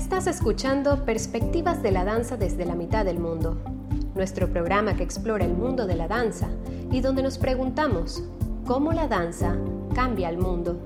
Estás 0.00 0.26
escuchando 0.26 1.04
Perspectivas 1.04 1.82
de 1.82 1.92
la 1.92 2.04
Danza 2.04 2.38
desde 2.38 2.64
la 2.64 2.74
mitad 2.74 3.04
del 3.04 3.18
mundo, 3.18 3.60
nuestro 4.14 4.50
programa 4.50 4.96
que 4.96 5.02
explora 5.02 5.44
el 5.44 5.52
mundo 5.52 5.86
de 5.86 5.94
la 5.94 6.08
danza 6.08 6.48
y 6.90 7.02
donde 7.02 7.22
nos 7.22 7.36
preguntamos 7.36 8.24
cómo 8.66 8.92
la 8.92 9.08
danza 9.08 9.58
cambia 9.94 10.30
el 10.30 10.38
mundo. 10.38 10.80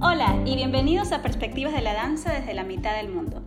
Hola 0.00 0.40
y 0.46 0.54
bienvenidos 0.54 1.10
a 1.10 1.22
Perspectivas 1.22 1.74
de 1.74 1.82
la 1.82 1.92
Danza 1.92 2.32
desde 2.32 2.54
la 2.54 2.62
mitad 2.62 2.96
del 2.96 3.12
mundo. 3.12 3.42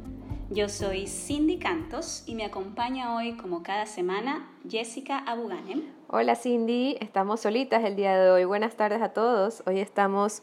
Yo 0.52 0.68
soy 0.68 1.08
Cindy 1.08 1.60
Cantos 1.60 2.24
y 2.28 2.36
me 2.36 2.44
acompaña 2.44 3.16
hoy, 3.16 3.38
como 3.38 3.64
cada 3.64 3.86
semana, 3.86 4.50
Jessica 4.70 5.18
Abuganem. 5.20 5.99
Hola 6.12 6.36
Cindy, 6.36 6.98
estamos 7.02 7.42
solitas 7.42 7.84
el 7.84 7.96
día 7.96 8.18
de 8.18 8.32
hoy. 8.32 8.44
Buenas 8.44 8.76
tardes 8.76 9.00
a 9.04 9.10
todos. 9.10 9.62
Hoy 9.68 9.80
estamos 9.80 10.42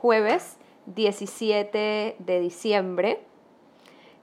jueves 0.00 0.58
17 0.86 2.16
de 2.18 2.40
diciembre. 2.40 3.20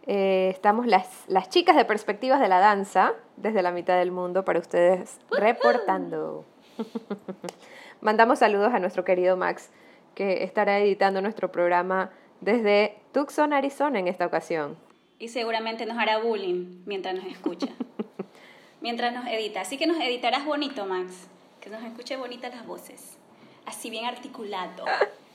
Eh, 0.05 0.49
estamos 0.53 0.87
las, 0.87 1.23
las 1.29 1.47
chicas 1.47 1.77
de 1.77 1.85
Perspectivas 1.85 2.41
de 2.41 2.49
la 2.49 2.59
Danza 2.59 3.13
desde 3.37 3.61
la 3.61 3.71
mitad 3.71 3.97
del 3.97 4.11
mundo 4.11 4.43
para 4.43 4.59
ustedes 4.59 5.17
reportando. 5.29 6.43
Mandamos 8.01 8.39
saludos 8.39 8.73
a 8.73 8.79
nuestro 8.79 9.05
querido 9.05 9.37
Max 9.37 9.71
que 10.13 10.43
estará 10.43 10.77
editando 10.79 11.21
nuestro 11.21 11.53
programa 11.53 12.11
desde 12.41 12.97
Tucson, 13.13 13.53
Arizona 13.53 13.97
en 13.97 14.09
esta 14.09 14.25
ocasión 14.25 14.75
y 15.21 15.27
seguramente 15.27 15.85
nos 15.85 15.99
hará 15.99 16.17
bullying 16.17 16.81
mientras 16.87 17.13
nos 17.13 17.25
escucha, 17.25 17.67
mientras 18.81 19.13
nos 19.13 19.25
edita. 19.27 19.61
Así 19.61 19.77
que 19.77 19.87
nos 19.87 19.97
editarás 19.97 20.45
bonito, 20.45 20.85
Max, 20.85 21.27
que 21.61 21.69
nos 21.69 21.83
escuche 21.83 22.17
bonitas 22.17 22.53
las 22.53 22.65
voces, 22.65 23.17
así 23.65 23.89
bien 23.89 24.05
articulado, 24.05 24.85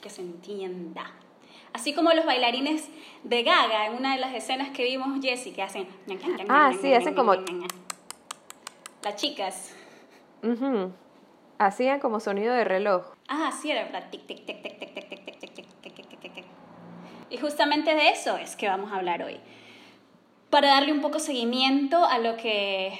que 0.01 0.11
se 0.11 0.21
entienda. 0.21 1.11
Así 1.73 1.95
como 1.95 2.13
los 2.13 2.25
bailarines 2.25 2.89
de 3.23 3.43
Gaga 3.43 3.87
en 3.87 3.95
una 3.95 4.15
de 4.15 4.21
las 4.21 4.35
escenas 4.35 4.71
que 4.71 4.85
vimos 4.85 5.09
Jessica 5.23 5.65
hacen. 5.65 5.87
Ah, 6.49 6.73
sí, 6.81 6.93
hacen 6.95 7.15
como. 7.15 7.35
Las 9.03 9.17
chicas. 9.17 9.75
Hacían 11.59 12.01
como 12.01 12.21
sonido 12.21 12.55
de 12.55 12.65
reloj. 12.65 13.07
Ah, 13.29 13.51
sí, 13.53 13.71
era 13.71 14.11
tic 14.11 14.27
tic 14.27 14.45
tic 14.47 14.63
tic 14.63 14.79
tic 14.79 14.95
tic 14.95 15.09
tic 15.09 15.41
tic 15.41 16.09
tic 16.09 16.21
tic 16.21 16.45
Y 17.31 17.37
justamente 17.39 17.95
de 17.95 18.09
eso 18.09 18.37
es 18.37 18.57
que 18.57 18.69
vamos 18.69 18.93
a 18.93 18.97
hablar 18.97 19.23
hoy 19.23 19.39
para 20.51 20.69
darle 20.69 20.93
un 20.93 21.01
poco 21.01 21.19
seguimiento 21.19 22.05
a 22.05 22.19
lo 22.19 22.37
que 22.37 22.99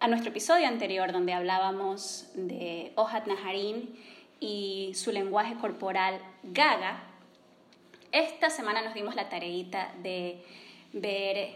a 0.00 0.08
nuestro 0.08 0.30
episodio 0.30 0.66
anterior 0.66 1.12
donde 1.12 1.34
hablábamos 1.34 2.30
de 2.34 2.92
Ojat 2.96 3.26
Naharin 3.26 3.94
y 4.40 4.92
su 4.94 5.12
lenguaje 5.12 5.56
corporal 5.56 6.20
gaga. 6.42 7.04
Esta 8.10 8.48
semana 8.48 8.80
nos 8.80 8.94
dimos 8.94 9.14
la 9.14 9.28
tareita 9.28 9.92
de 10.02 10.42
ver 10.94 11.54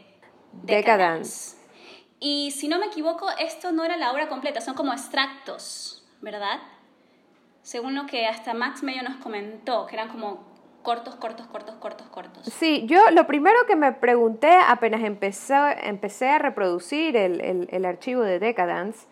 Decadence. 0.53 1.57
Y 2.21 2.51
si 2.53 2.69
no 2.69 2.79
me 2.79 2.87
equivoco, 2.87 3.29
esto 3.39 3.73
no 3.73 3.83
era 3.83 3.97
la 3.97 4.13
obra 4.13 4.29
completa, 4.29 4.61
son 4.61 4.75
como 4.75 4.93
extractos, 4.93 6.05
¿verdad? 6.21 6.61
Según 7.63 7.95
lo 7.95 8.07
que 8.07 8.27
hasta 8.27 8.53
Max 8.53 8.83
medio 8.83 9.03
nos 9.03 9.17
comentó, 9.17 9.87
que 9.87 9.97
eran 9.97 10.11
como 10.11 10.54
cortos, 10.85 11.17
cortos, 11.17 11.47
cortos, 11.47 11.75
cortos, 11.77 12.07
cortos. 12.09 12.45
Sí, 12.45 12.85
yo 12.87 13.11
lo 13.11 13.27
primero 13.27 13.57
que 13.67 13.75
me 13.75 13.91
pregunté 13.93 14.53
apenas 14.69 15.03
empecé, 15.03 15.57
empecé 15.83 16.29
a 16.29 16.39
reproducir 16.39 17.17
el, 17.17 17.69
el, 17.71 17.85
archivo 17.87 18.21
de 18.21 18.39
Decadence 18.39 19.07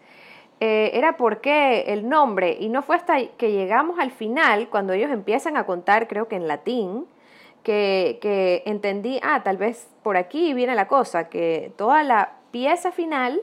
eh, 0.61 0.91
era 0.95 1.17
por 1.17 1.41
qué 1.41 1.81
el 1.89 2.09
nombre, 2.09 2.59
y 2.61 2.69
no 2.69 2.83
fue 2.83 2.95
hasta 2.95 3.27
que 3.39 3.51
llegamos 3.51 3.99
al 3.99 4.13
final, 4.13 4.69
cuando 4.69 4.93
ellos 4.93 5.11
empiezan 5.11 5.57
a 5.57 5.65
contar, 5.65 6.07
creo 6.07 6.29
que 6.29 6.37
en 6.37 6.47
latín, 6.47 7.07
que, 7.65 8.19
que 8.21 8.63
entendí, 8.67 9.19
ah, 9.23 9.43
tal 9.43 9.57
vez 9.57 9.89
por 10.03 10.17
aquí 10.17 10.53
viene 10.53 10.75
la 10.75 10.87
cosa, 10.87 11.31
que 11.31 11.73
toda 11.77 12.03
la 12.03 12.35
pieza 12.51 12.93
final 12.93 13.41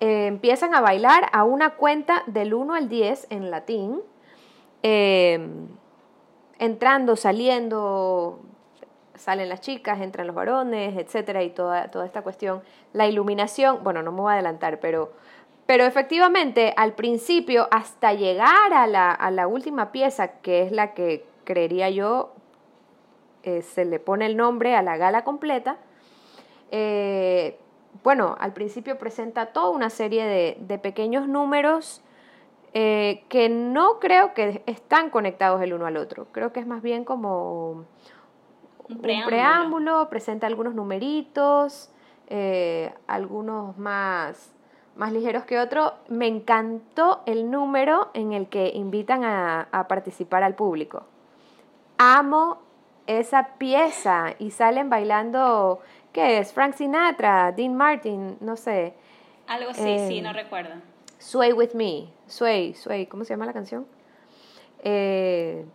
eh, 0.00 0.26
empiezan 0.26 0.74
a 0.74 0.80
bailar 0.80 1.28
a 1.32 1.44
una 1.44 1.70
cuenta 1.70 2.24
del 2.26 2.52
1 2.52 2.74
al 2.74 2.88
10 2.88 3.28
en 3.30 3.50
latín. 3.50 4.00
Eh, 4.82 5.40
entrando, 6.58 7.16
saliendo, 7.16 8.40
salen 9.14 9.48
las 9.48 9.60
chicas, 9.60 10.00
entran 10.00 10.26
los 10.26 10.36
varones, 10.36 10.96
etcétera, 10.96 11.42
y 11.42 11.50
toda, 11.50 11.90
toda 11.90 12.06
esta 12.06 12.22
cuestión. 12.22 12.62
La 12.92 13.06
iluminación, 13.06 13.82
bueno, 13.84 14.02
no 14.02 14.12
me 14.12 14.20
voy 14.20 14.30
a 14.30 14.34
adelantar, 14.34 14.80
pero, 14.80 15.12
pero 15.66 15.84
efectivamente, 15.84 16.74
al 16.76 16.94
principio, 16.94 17.68
hasta 17.70 18.12
llegar 18.12 18.72
a 18.72 18.86
la, 18.86 19.12
a 19.12 19.30
la 19.30 19.46
última 19.46 19.92
pieza, 19.92 20.40
que 20.40 20.62
es 20.62 20.72
la 20.72 20.94
que 20.94 21.24
creería 21.44 21.90
yo 21.90 22.32
eh, 23.42 23.62
se 23.62 23.84
le 23.84 23.98
pone 23.98 24.26
el 24.26 24.36
nombre 24.36 24.74
a 24.74 24.82
la 24.82 24.96
gala 24.96 25.24
completa, 25.24 25.78
eh, 26.70 27.58
bueno, 28.04 28.36
al 28.38 28.52
principio 28.52 28.98
presenta 28.98 29.46
toda 29.46 29.70
una 29.70 29.90
serie 29.90 30.24
de, 30.24 30.56
de 30.60 30.78
pequeños 30.78 31.26
números 31.26 32.02
eh, 32.74 33.24
que 33.28 33.48
no 33.48 33.98
creo 33.98 34.34
que 34.34 34.62
están 34.66 35.10
conectados 35.10 35.62
el 35.62 35.72
uno 35.72 35.86
al 35.86 35.96
otro. 35.96 36.26
Creo 36.32 36.52
que 36.52 36.60
es 36.60 36.66
más 36.66 36.82
bien 36.82 37.04
como 37.04 37.84
un 38.88 38.98
preámbulo, 39.26 40.08
presenta 40.08 40.46
algunos 40.46 40.74
numeritos, 40.74 41.90
eh, 42.28 42.92
algunos 43.06 43.76
más, 43.78 44.52
más 44.96 45.12
ligeros 45.12 45.44
que 45.44 45.58
otros. 45.58 45.92
Me 46.08 46.26
encantó 46.26 47.22
el 47.26 47.50
número 47.50 48.10
en 48.14 48.32
el 48.32 48.48
que 48.48 48.70
invitan 48.74 49.24
a, 49.24 49.68
a 49.72 49.88
participar 49.88 50.42
al 50.42 50.54
público. 50.54 51.04
Amo 51.98 52.58
esa 53.08 53.54
pieza 53.56 54.34
y 54.38 54.50
salen 54.50 54.90
bailando, 54.90 55.80
¿qué 56.12 56.38
es? 56.38 56.52
Frank 56.52 56.74
Sinatra, 56.74 57.52
Dean 57.52 57.74
Martin, 57.74 58.36
no 58.40 58.56
sé. 58.56 58.94
Algo 59.46 59.70
así, 59.70 59.98
sí, 60.08 60.20
no 60.20 60.34
recuerdo. 60.34 60.74
Sway 61.18 61.52
with 61.54 61.72
Me, 61.72 62.08
Sway, 62.28 62.74
Sway, 62.74 63.06
¿cómo 63.06 63.24
se 63.24 63.30
llama 63.30 63.46
la 63.46 63.52
canción? 63.52 63.86
Eh, 64.80 65.66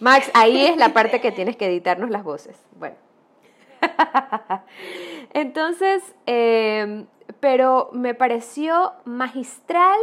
Max, 0.00 0.30
ahí 0.34 0.66
es 0.66 0.76
la 0.76 0.92
parte 0.92 1.20
que 1.20 1.32
tienes 1.36 1.56
que 1.56 1.66
editarnos 1.66 2.10
las 2.10 2.24
voces. 2.24 2.56
Bueno. 2.78 2.96
Entonces, 5.32 6.02
eh, 6.26 7.06
pero 7.38 7.90
me 7.92 8.14
pareció 8.14 8.92
magistral, 9.04 9.98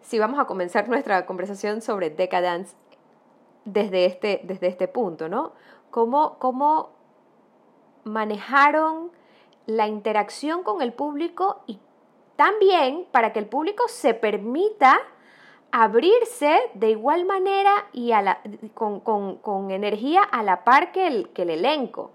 si 0.00 0.18
vamos 0.18 0.38
a 0.38 0.44
comenzar 0.44 0.88
nuestra 0.88 1.26
conversación 1.26 1.82
sobre 1.82 2.10
Decadence 2.10 2.74
desde 3.64 4.04
este, 4.06 4.40
desde 4.44 4.68
este 4.68 4.88
punto, 4.88 5.28
¿no? 5.28 5.52
Cómo, 5.90 6.38
cómo 6.38 6.93
manejaron 8.04 9.10
la 9.66 9.88
interacción 9.88 10.62
con 10.62 10.82
el 10.82 10.92
público 10.92 11.62
y 11.66 11.78
también 12.36 13.06
para 13.10 13.32
que 13.32 13.38
el 13.38 13.46
público 13.46 13.84
se 13.88 14.14
permita 14.14 15.00
abrirse 15.72 16.70
de 16.74 16.90
igual 16.90 17.24
manera 17.24 17.86
y 17.92 18.12
a 18.12 18.22
la, 18.22 18.40
con, 18.74 19.70
energía 19.70 20.22
a 20.22 20.42
la 20.42 20.64
par 20.64 20.92
que 20.92 21.06
el, 21.06 21.28
que 21.30 21.42
el 21.42 21.50
elenco. 21.50 22.12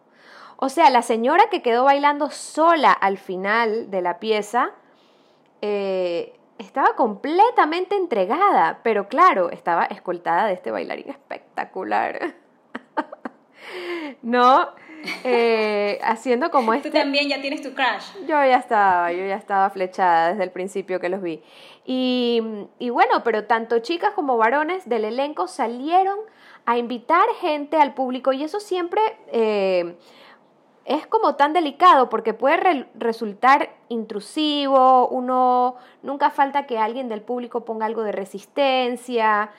O 0.58 0.70
sea, 0.70 0.90
la 0.90 1.02
señora 1.02 1.50
que 1.50 1.62
quedó 1.62 1.86
bailando 1.86 2.30
sola 2.30 2.92
al 2.92 3.18
final 3.18 3.90
de 3.92 4.02
la 4.02 4.20
pieza 4.20 4.72
eh, 5.62 6.40
estaba 6.58 6.96
completamente 6.96 7.96
entregada, 7.96 8.80
pero 8.84 9.08
claro, 9.08 9.50
estaba 9.50 9.86
escoltada 9.86 10.46
de 10.46 10.54
este 10.54 10.72
bailarín 10.72 11.10
espectacular. 11.10 12.36
¿No? 14.22 14.70
Eh, 15.24 16.00
haciendo 16.02 16.50
como 16.50 16.74
este... 16.74 16.90
Tú 16.90 16.98
también 16.98 17.28
ya 17.28 17.42
tienes 17.42 17.62
tu 17.62 17.74
crush. 17.74 18.14
Yo 18.22 18.36
ya 18.44 18.58
estaba, 18.58 19.12
yo 19.12 19.26
ya 19.26 19.36
estaba 19.36 19.70
flechada 19.70 20.30
desde 20.30 20.44
el 20.44 20.52
principio 20.52 21.00
que 21.00 21.10
los 21.10 21.22
vi. 21.22 21.42
Y, 21.86 22.42
y 22.80 22.90
bueno, 22.90 23.24
pero 23.24 23.46
tanto 23.46 23.80
chicas 23.80 24.12
como 24.14 24.38
varones 24.38 24.88
del 24.88 25.06
elenco 25.06 25.48
salieron 25.48 26.18
a 26.66 26.78
invitar 26.78 27.28
gente 27.42 27.78
al 27.78 27.94
público 27.94 28.32
y 28.32 28.44
eso 28.44 28.60
siempre 28.60 29.02
eh, 29.32 29.98
es 30.86 31.08
como 31.08 31.36
tan 31.36 31.54
delicado 31.54 32.10
porque 32.10 32.34
puede 32.34 32.88
resultar 32.96 33.76
intrusivo, 33.90 35.08
uno 35.08 35.76
nunca 36.04 36.30
falta 36.30 36.66
que 36.66 36.78
alguien 36.78 37.10
del 37.10 37.22
público 37.22 37.66
ponga 37.66 37.86
algo 37.86 38.04
de 38.04 38.12
resistencia 38.12 39.52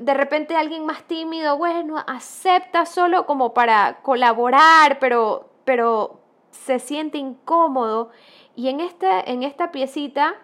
de 0.00 0.14
repente 0.14 0.56
alguien 0.56 0.86
más 0.86 1.04
tímido, 1.04 1.56
bueno, 1.56 2.02
acepta 2.06 2.86
solo 2.86 3.26
como 3.26 3.54
para 3.54 4.00
colaborar, 4.02 4.98
pero, 4.98 5.50
pero 5.64 6.20
se 6.50 6.78
siente 6.78 7.18
incómodo. 7.18 8.10
Y 8.54 8.68
en, 8.68 8.80
este, 8.80 9.30
en 9.30 9.42
esta 9.42 9.72
piecita 9.72 10.34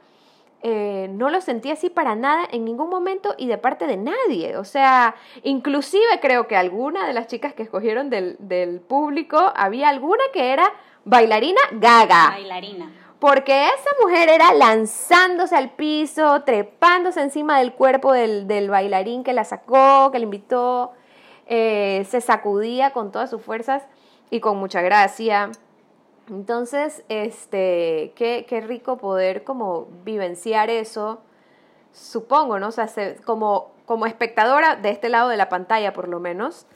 eh, 0.62 1.08
no 1.10 1.30
lo 1.30 1.40
sentí 1.40 1.70
así 1.70 1.88
para 1.88 2.16
nada 2.16 2.44
en 2.50 2.64
ningún 2.64 2.90
momento 2.90 3.34
y 3.38 3.46
de 3.46 3.58
parte 3.58 3.86
de 3.86 3.96
nadie. 3.96 4.56
O 4.56 4.64
sea, 4.64 5.14
inclusive 5.42 6.20
creo 6.20 6.48
que 6.48 6.56
alguna 6.56 7.06
de 7.06 7.12
las 7.12 7.26
chicas 7.28 7.54
que 7.54 7.62
escogieron 7.62 8.10
del, 8.10 8.36
del 8.40 8.80
público, 8.80 9.52
había 9.54 9.88
alguna 9.88 10.22
que 10.32 10.52
era 10.52 10.72
bailarina 11.04 11.60
gaga. 11.72 12.30
Bailarina. 12.30 12.92
Porque 13.18 13.66
esa 13.66 13.90
mujer 14.00 14.28
era 14.28 14.54
lanzándose 14.54 15.56
al 15.56 15.70
piso, 15.70 16.42
trepándose 16.42 17.20
encima 17.20 17.58
del 17.58 17.72
cuerpo 17.72 18.12
del, 18.12 18.70
bailarín 18.70 19.24
que 19.24 19.32
la 19.32 19.44
sacó, 19.44 20.10
que 20.12 20.18
la 20.20 20.24
invitó, 20.24 20.92
eh, 21.46 22.06
se 22.08 22.20
sacudía 22.20 22.92
con 22.92 23.10
todas 23.10 23.28
sus 23.30 23.42
fuerzas 23.42 23.82
y 24.30 24.38
con 24.38 24.56
mucha 24.58 24.82
gracia. 24.82 25.50
Entonces, 26.28 27.02
este, 27.08 28.12
qué, 28.14 28.46
qué 28.48 28.60
rico 28.60 28.98
poder 28.98 29.42
como 29.42 29.88
vivenciar 30.04 30.70
eso, 30.70 31.20
supongo, 31.92 32.60
¿no? 32.60 32.68
O 32.68 32.72
sea, 32.72 32.88
como, 33.24 33.72
como 33.86 34.06
espectadora 34.06 34.76
de 34.76 34.90
este 34.90 35.08
lado 35.08 35.28
de 35.28 35.36
la 35.36 35.48
pantalla, 35.48 35.92
por 35.92 36.06
lo 36.06 36.20
menos, 36.20 36.66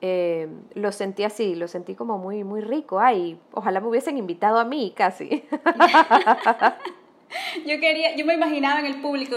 eh, 0.00 0.48
lo 0.74 0.92
sentí 0.92 1.24
así, 1.24 1.54
lo 1.54 1.68
sentí 1.68 1.94
como 1.94 2.18
muy, 2.18 2.44
muy 2.44 2.60
rico. 2.60 3.00
Ay, 3.00 3.38
ojalá 3.52 3.80
me 3.80 3.88
hubiesen 3.88 4.18
invitado 4.18 4.58
a 4.58 4.64
mí 4.64 4.92
casi. 4.96 5.44
yo 7.66 7.80
quería, 7.80 8.14
yo 8.16 8.24
me 8.24 8.34
imaginaba 8.34 8.80
en 8.80 8.86
el 8.86 9.00
público 9.00 9.36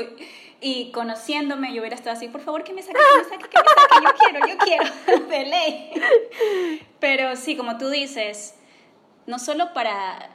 y 0.61 0.91
conociéndome 0.91 1.73
yo 1.73 1.81
hubiera 1.81 1.95
estado 1.95 2.15
así, 2.15 2.29
por 2.29 2.41
favor 2.41 2.63
que 2.63 2.73
me 2.73 2.81
saque, 2.81 2.97
que 2.97 3.17
me 3.17 3.25
saque, 3.29 3.49
que 3.49 3.59
me 3.59 3.65
saque, 3.65 4.05
yo 4.05 4.11
quiero, 4.17 4.39
yo 4.47 4.57
quiero, 4.57 4.85
de 5.27 5.45
ley. 5.45 5.91
Pero 6.99 7.35
sí, 7.35 7.57
como 7.57 7.77
tú 7.77 7.89
dices, 7.89 8.55
no 9.27 9.39
solo 9.39 9.73
para 9.73 10.29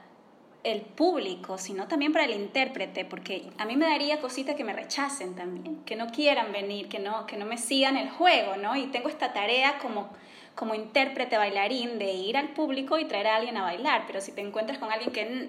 el 0.73 0.83
público, 0.83 1.59
sino 1.59 1.89
también 1.89 2.13
para 2.13 2.25
el 2.25 2.33
intérprete, 2.33 3.05
porque 3.05 3.51
a 3.59 3.65
mí 3.65 3.77
me 3.77 3.87
daría 3.87 4.21
cosita 4.21 4.55
que 4.55 4.65
me 4.65 4.73
rechacen 4.73 5.35
también, 5.35 5.85
que 5.85 5.97
no 5.97 6.09
quieran 6.09 6.53
venir, 6.53 6.89
que 6.89 6.99
no, 6.99 7.27
que 7.27 7.37
no 7.37 7.47
me 7.47 7.59
sigan 7.59 7.97
el 7.97 8.11
juego, 8.11 8.57
¿no? 8.57 8.77
Y 8.77 8.87
tengo 8.87 9.09
esta 9.09 9.33
tarea 9.33 9.79
como, 9.79 10.09
como 10.55 10.75
intérprete 10.75 11.37
bailarín 11.37 11.99
de 11.99 12.13
ir 12.13 12.37
al 12.37 12.49
público 12.49 12.99
y 12.99 13.05
traer 13.05 13.29
a 13.29 13.37
alguien 13.37 13.57
a 13.57 13.63
bailar, 13.63 14.05
pero 14.07 14.21
si 14.21 14.33
te 14.33 14.41
encuentras 14.41 14.79
con 14.79 14.93
alguien 14.93 15.13
que, 15.13 15.49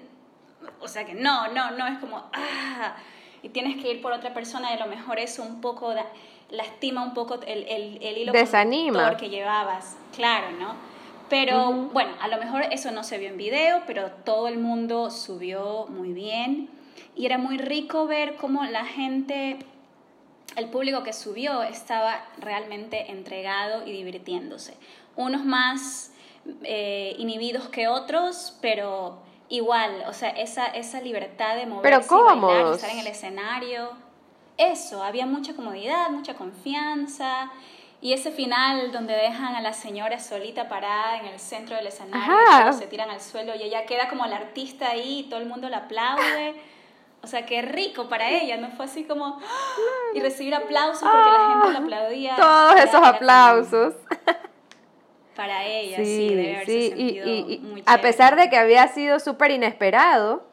o 0.80 0.88
sea, 0.88 1.04
que 1.04 1.14
no, 1.14 1.48
no, 1.48 1.72
no, 1.72 1.86
es 1.86 1.98
como, 1.98 2.24
ah, 2.32 2.96
y 3.42 3.48
tienes 3.50 3.82
que 3.82 3.90
ir 3.90 4.02
por 4.02 4.12
otra 4.12 4.34
persona, 4.34 4.70
y 4.70 4.74
a 4.76 4.84
lo 4.84 4.86
mejor 4.86 5.18
eso 5.18 5.42
un 5.42 5.60
poco 5.60 5.94
lastima 6.50 7.02
un 7.02 7.14
poco 7.14 7.40
el, 7.46 7.64
el, 7.68 7.98
el 8.02 8.18
hilo 8.18 8.32
Desanima. 8.32 9.16
que 9.16 9.28
llevabas, 9.28 9.96
claro, 10.14 10.50
¿no? 10.52 10.89
Pero 11.30 11.72
bueno, 11.92 12.10
a 12.20 12.28
lo 12.28 12.38
mejor 12.38 12.64
eso 12.72 12.90
no 12.90 13.04
se 13.04 13.16
vio 13.16 13.28
en 13.28 13.38
video, 13.38 13.82
pero 13.86 14.10
todo 14.24 14.48
el 14.48 14.58
mundo 14.58 15.10
subió 15.10 15.86
muy 15.86 16.12
bien. 16.12 16.68
Y 17.14 17.24
era 17.24 17.38
muy 17.38 17.56
rico 17.56 18.06
ver 18.06 18.34
cómo 18.36 18.64
la 18.64 18.84
gente, 18.84 19.60
el 20.56 20.68
público 20.70 21.04
que 21.04 21.12
subió, 21.12 21.62
estaba 21.62 22.24
realmente 22.38 23.12
entregado 23.12 23.86
y 23.86 23.92
divirtiéndose. 23.92 24.74
Unos 25.14 25.44
más 25.44 26.12
eh, 26.64 27.14
inhibidos 27.16 27.68
que 27.68 27.86
otros, 27.86 28.58
pero 28.60 29.18
igual, 29.48 30.04
o 30.08 30.12
sea, 30.12 30.30
esa, 30.30 30.66
esa 30.66 31.00
libertad 31.00 31.54
de 31.54 31.66
moverse 31.66 32.06
pero 32.08 32.22
y 32.22 32.40
bailar, 32.40 32.74
estar 32.74 32.90
en 32.90 32.98
el 32.98 33.06
escenario. 33.06 33.90
Eso, 34.56 35.04
había 35.04 35.26
mucha 35.26 35.54
comodidad, 35.54 36.10
mucha 36.10 36.34
confianza. 36.34 37.52
Y 38.02 38.14
ese 38.14 38.30
final 38.30 38.92
donde 38.92 39.14
dejan 39.14 39.54
a 39.54 39.60
la 39.60 39.74
señora 39.74 40.18
solita 40.18 40.68
parada 40.68 41.18
en 41.18 41.26
el 41.26 41.38
centro 41.38 41.76
del 41.76 41.86
escenario, 41.86 42.72
se 42.72 42.86
tiran 42.86 43.10
al 43.10 43.20
suelo 43.20 43.54
y 43.54 43.62
ella 43.62 43.84
queda 43.84 44.08
como 44.08 44.26
la 44.26 44.36
artista 44.36 44.90
ahí 44.90 45.20
y 45.20 45.22
todo 45.24 45.40
el 45.40 45.46
mundo 45.46 45.68
la 45.68 45.78
aplaude. 45.78 46.54
O 47.22 47.26
sea, 47.26 47.44
qué 47.44 47.60
rico 47.60 48.08
para 48.08 48.30
ella, 48.30 48.56
¿no? 48.56 48.70
Fue 48.70 48.86
así 48.86 49.04
como... 49.04 49.38
Y 50.14 50.20
recibir 50.20 50.54
aplausos 50.54 51.02
porque 51.02 51.30
la 51.30 51.50
gente 51.50 51.72
la 51.72 51.78
aplaudía. 51.78 52.36
Todos 52.36 52.76
esos 52.76 53.02
aplausos. 53.06 53.94
Para 55.36 55.64
ella, 55.64 55.96
sí, 55.98 56.34
debe 56.34 56.66
sí. 56.66 56.92
y, 56.96 57.58
muy 57.60 57.82
A 57.86 58.00
pesar 58.00 58.36
de 58.36 58.50
que 58.50 58.58
había 58.58 58.88
sido 58.88 59.20
súper 59.20 59.50
inesperado, 59.52 60.44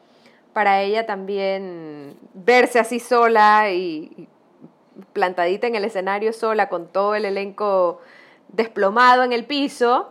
para 0.54 0.80
ella 0.80 1.04
también 1.04 2.16
verse 2.32 2.78
así 2.78 2.98
sola 2.98 3.70
y 3.70 4.28
plantadita 5.12 5.66
en 5.66 5.74
el 5.74 5.84
escenario 5.84 6.32
sola 6.32 6.68
con 6.68 6.88
todo 6.88 7.14
el 7.14 7.24
elenco 7.24 8.00
desplomado 8.48 9.22
en 9.22 9.32
el 9.32 9.44
piso, 9.44 10.10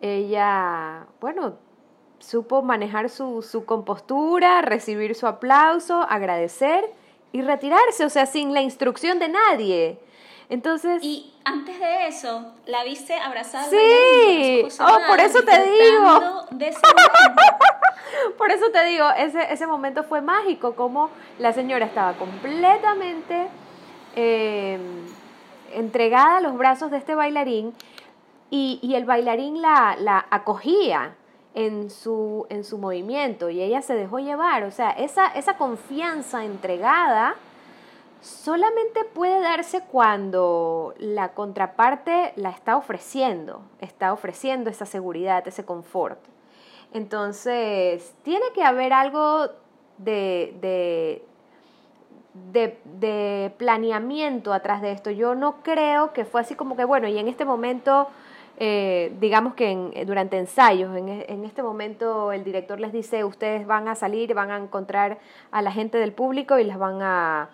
ella, 0.00 1.06
bueno, 1.20 1.54
supo 2.18 2.62
manejar 2.62 3.08
su, 3.08 3.42
su 3.42 3.64
compostura, 3.64 4.62
recibir 4.62 5.14
su 5.14 5.26
aplauso, 5.26 6.02
agradecer 6.02 6.92
y 7.32 7.42
retirarse, 7.42 8.04
o 8.04 8.10
sea, 8.10 8.26
sin 8.26 8.52
la 8.52 8.62
instrucción 8.62 9.18
de 9.18 9.28
nadie. 9.28 9.98
Entonces... 10.48 11.02
Y 11.02 11.34
antes 11.44 11.78
de 11.78 12.06
eso, 12.06 12.52
la 12.66 12.84
viste 12.84 13.14
abrazada. 13.14 13.68
Sí, 13.68 14.66
oh, 14.80 14.98
por 15.08 15.20
eso 15.20 15.42
te 15.42 15.62
digo. 15.62 16.46
por 18.38 18.50
eso 18.50 18.70
te 18.72 18.84
digo, 18.84 19.08
ese, 19.16 19.52
ese 19.52 19.66
momento 19.66 20.04
fue 20.04 20.20
mágico, 20.20 20.74
como 20.76 21.10
la 21.38 21.52
señora 21.52 21.86
estaba 21.86 22.12
completamente 22.14 23.48
Em, 24.16 24.80
entregada 25.74 26.38
a 26.38 26.40
los 26.40 26.56
brazos 26.56 26.90
de 26.90 26.96
este 26.96 27.14
bailarín 27.14 27.74
y, 28.48 28.94
el 28.94 29.04
bailarín 29.04 29.60
la, 29.60 30.26
acogía 30.30 31.14
en 31.54 31.90
su, 31.90 32.46
en 32.48 32.64
su 32.64 32.78
movimiento 32.78 33.50
y 33.50 33.60
ella 33.60 33.82
se 33.82 33.94
dejó 33.94 34.18
llevar. 34.18 34.64
O 34.64 34.70
sea, 34.70 34.90
esa, 34.90 35.26
esa 35.28 35.58
confianza 35.58 36.44
entregada 36.44 37.34
solamente 38.22 39.04
puede 39.04 39.40
darse 39.40 39.82
cuando 39.82 40.94
la 40.98 41.34
contraparte 41.34 42.32
la 42.36 42.50
está 42.50 42.78
ofreciendo, 42.78 43.60
está 43.80 44.14
ofreciendo 44.14 44.70
esa 44.70 44.86
seguridad, 44.86 45.46
ese 45.46 45.64
confort. 45.66 46.18
Entonces, 46.94 48.14
tiene 48.22 48.46
que 48.54 48.62
haber 48.62 48.94
algo 48.94 49.48
de, 49.98 50.56
de, 50.60 51.24
planeamiento 53.58 54.52
atrás 54.52 54.82
de 54.82 54.92
esto. 54.92 55.10
Yo 55.10 55.34
no 55.34 55.62
creo 55.62 56.12
que 56.12 56.24
fue 56.24 56.40
así 56.40 56.54
como 56.54 56.76
que, 56.76 56.84
bueno, 56.84 57.08
y 57.08 57.18
en 57.18 57.28
este 57.28 57.44
momento, 57.44 58.08
eh, 58.58 59.14
digamos 59.20 59.54
que 59.54 60.04
durante 60.06 60.38
ensayos, 60.38 60.96
en, 60.96 61.08
en, 61.08 61.44
este 61.44 61.62
momento 61.62 62.32
el 62.32 62.44
director 62.44 62.80
les 62.80 62.92
dice, 62.92 63.24
ustedes 63.24 63.66
van 63.66 63.88
a 63.88 63.94
salir, 63.94 64.34
van 64.34 64.50
a 64.50 64.56
encontrar 64.56 65.18
a 65.50 65.62
la 65.62 65.72
gente 65.72 65.98
del 65.98 66.12
público 66.12 66.58
y 66.58 66.64
les 66.64 66.78
van 66.78 67.02
a, 67.02 67.50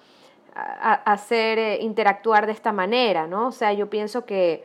hacer 0.55 1.59
eh, 1.59 1.79
interactuar 1.81 2.47
de 2.47 2.53
esta 2.53 2.73
manera, 2.73 3.27
¿no? 3.27 3.49
O 3.49 3.53
sea, 3.53 3.73
yo 3.73 3.89
pienso 3.89 4.27
que 4.27 4.65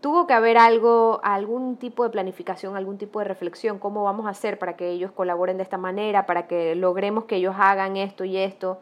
tuvo 0.00 0.26
que 0.26 0.34
haber 0.34 0.58
algo, 0.58 1.20
algún 1.22 1.76
tipo 1.76 2.02
de 2.02 2.10
planificación, 2.10 2.76
algún 2.76 2.98
tipo 2.98 3.20
de 3.20 3.26
reflexión, 3.26 3.78
cómo 3.78 4.02
vamos 4.02 4.26
a 4.26 4.30
hacer 4.30 4.58
para 4.58 4.76
que 4.76 4.90
ellos 4.90 5.12
colaboren 5.12 5.56
de 5.56 5.62
esta 5.62 5.78
manera, 5.78 6.26
para 6.26 6.48
que 6.48 6.74
logremos 6.74 7.24
que 7.24 7.36
ellos 7.36 7.54
hagan 7.56 7.96
esto 7.96 8.24
y 8.24 8.36
esto. 8.36 8.80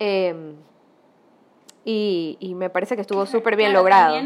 Em, 0.00 0.56
y, 1.84 2.54
me 2.56 2.70
parece 2.70 2.94
que 2.94 3.02
estuvo 3.02 3.26
súper 3.26 3.54
bien 3.54 3.74
logrado. 3.74 4.18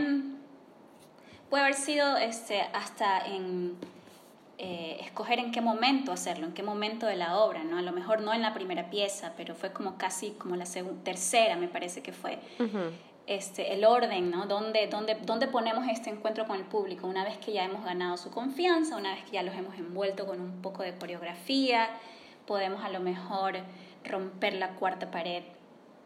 puede 1.50 1.64
haber 1.64 1.74
sido 1.74 2.16
este, 2.16 2.60
hasta 2.72 3.26
en 3.26 3.76
eh, 4.58 4.98
escoger 5.00 5.40
en 5.40 5.50
qué 5.50 5.60
momento 5.60 6.12
hacerlo, 6.12 6.46
en 6.46 6.52
qué 6.52 6.62
momento 6.62 7.06
de 7.06 7.16
la 7.16 7.38
obra, 7.38 7.64
¿no? 7.64 7.76
A 7.76 7.82
lo 7.82 7.90
mejor 7.90 8.22
no 8.22 8.32
en 8.32 8.40
la 8.40 8.54
primera 8.54 8.88
pieza, 8.88 9.32
pero 9.36 9.56
fue 9.56 9.72
como 9.72 9.98
casi 9.98 10.30
como 10.30 10.54
la 10.54 10.64
tercera, 11.02 11.56
me 11.56 11.66
parece 11.66 12.02
que 12.02 12.12
fue. 12.12 12.38
Este, 13.26 13.72
el 13.72 13.84
orden, 13.84 14.30
¿no? 14.30 14.46
¿Dónde, 14.46 14.86
dónde, 14.86 15.16
¿Dónde 15.24 15.48
ponemos 15.48 15.88
este 15.88 16.10
encuentro 16.10 16.46
con 16.46 16.56
el 16.56 16.64
público? 16.64 17.08
Una 17.08 17.24
vez 17.24 17.38
que 17.38 17.52
ya 17.52 17.64
hemos 17.64 17.84
ganado 17.84 18.16
su 18.16 18.30
confianza, 18.30 18.96
una 18.96 19.14
vez 19.14 19.24
que 19.24 19.32
ya 19.32 19.42
los 19.42 19.56
hemos 19.56 19.74
envuelto 19.76 20.26
con 20.26 20.40
un 20.40 20.62
poco 20.62 20.84
de 20.84 20.94
coreografía, 20.94 21.88
podemos 22.46 22.84
a 22.84 22.90
lo 22.90 23.00
mejor 23.00 23.56
romper 24.04 24.54
la 24.54 24.74
cuarta 24.74 25.10
pared 25.10 25.42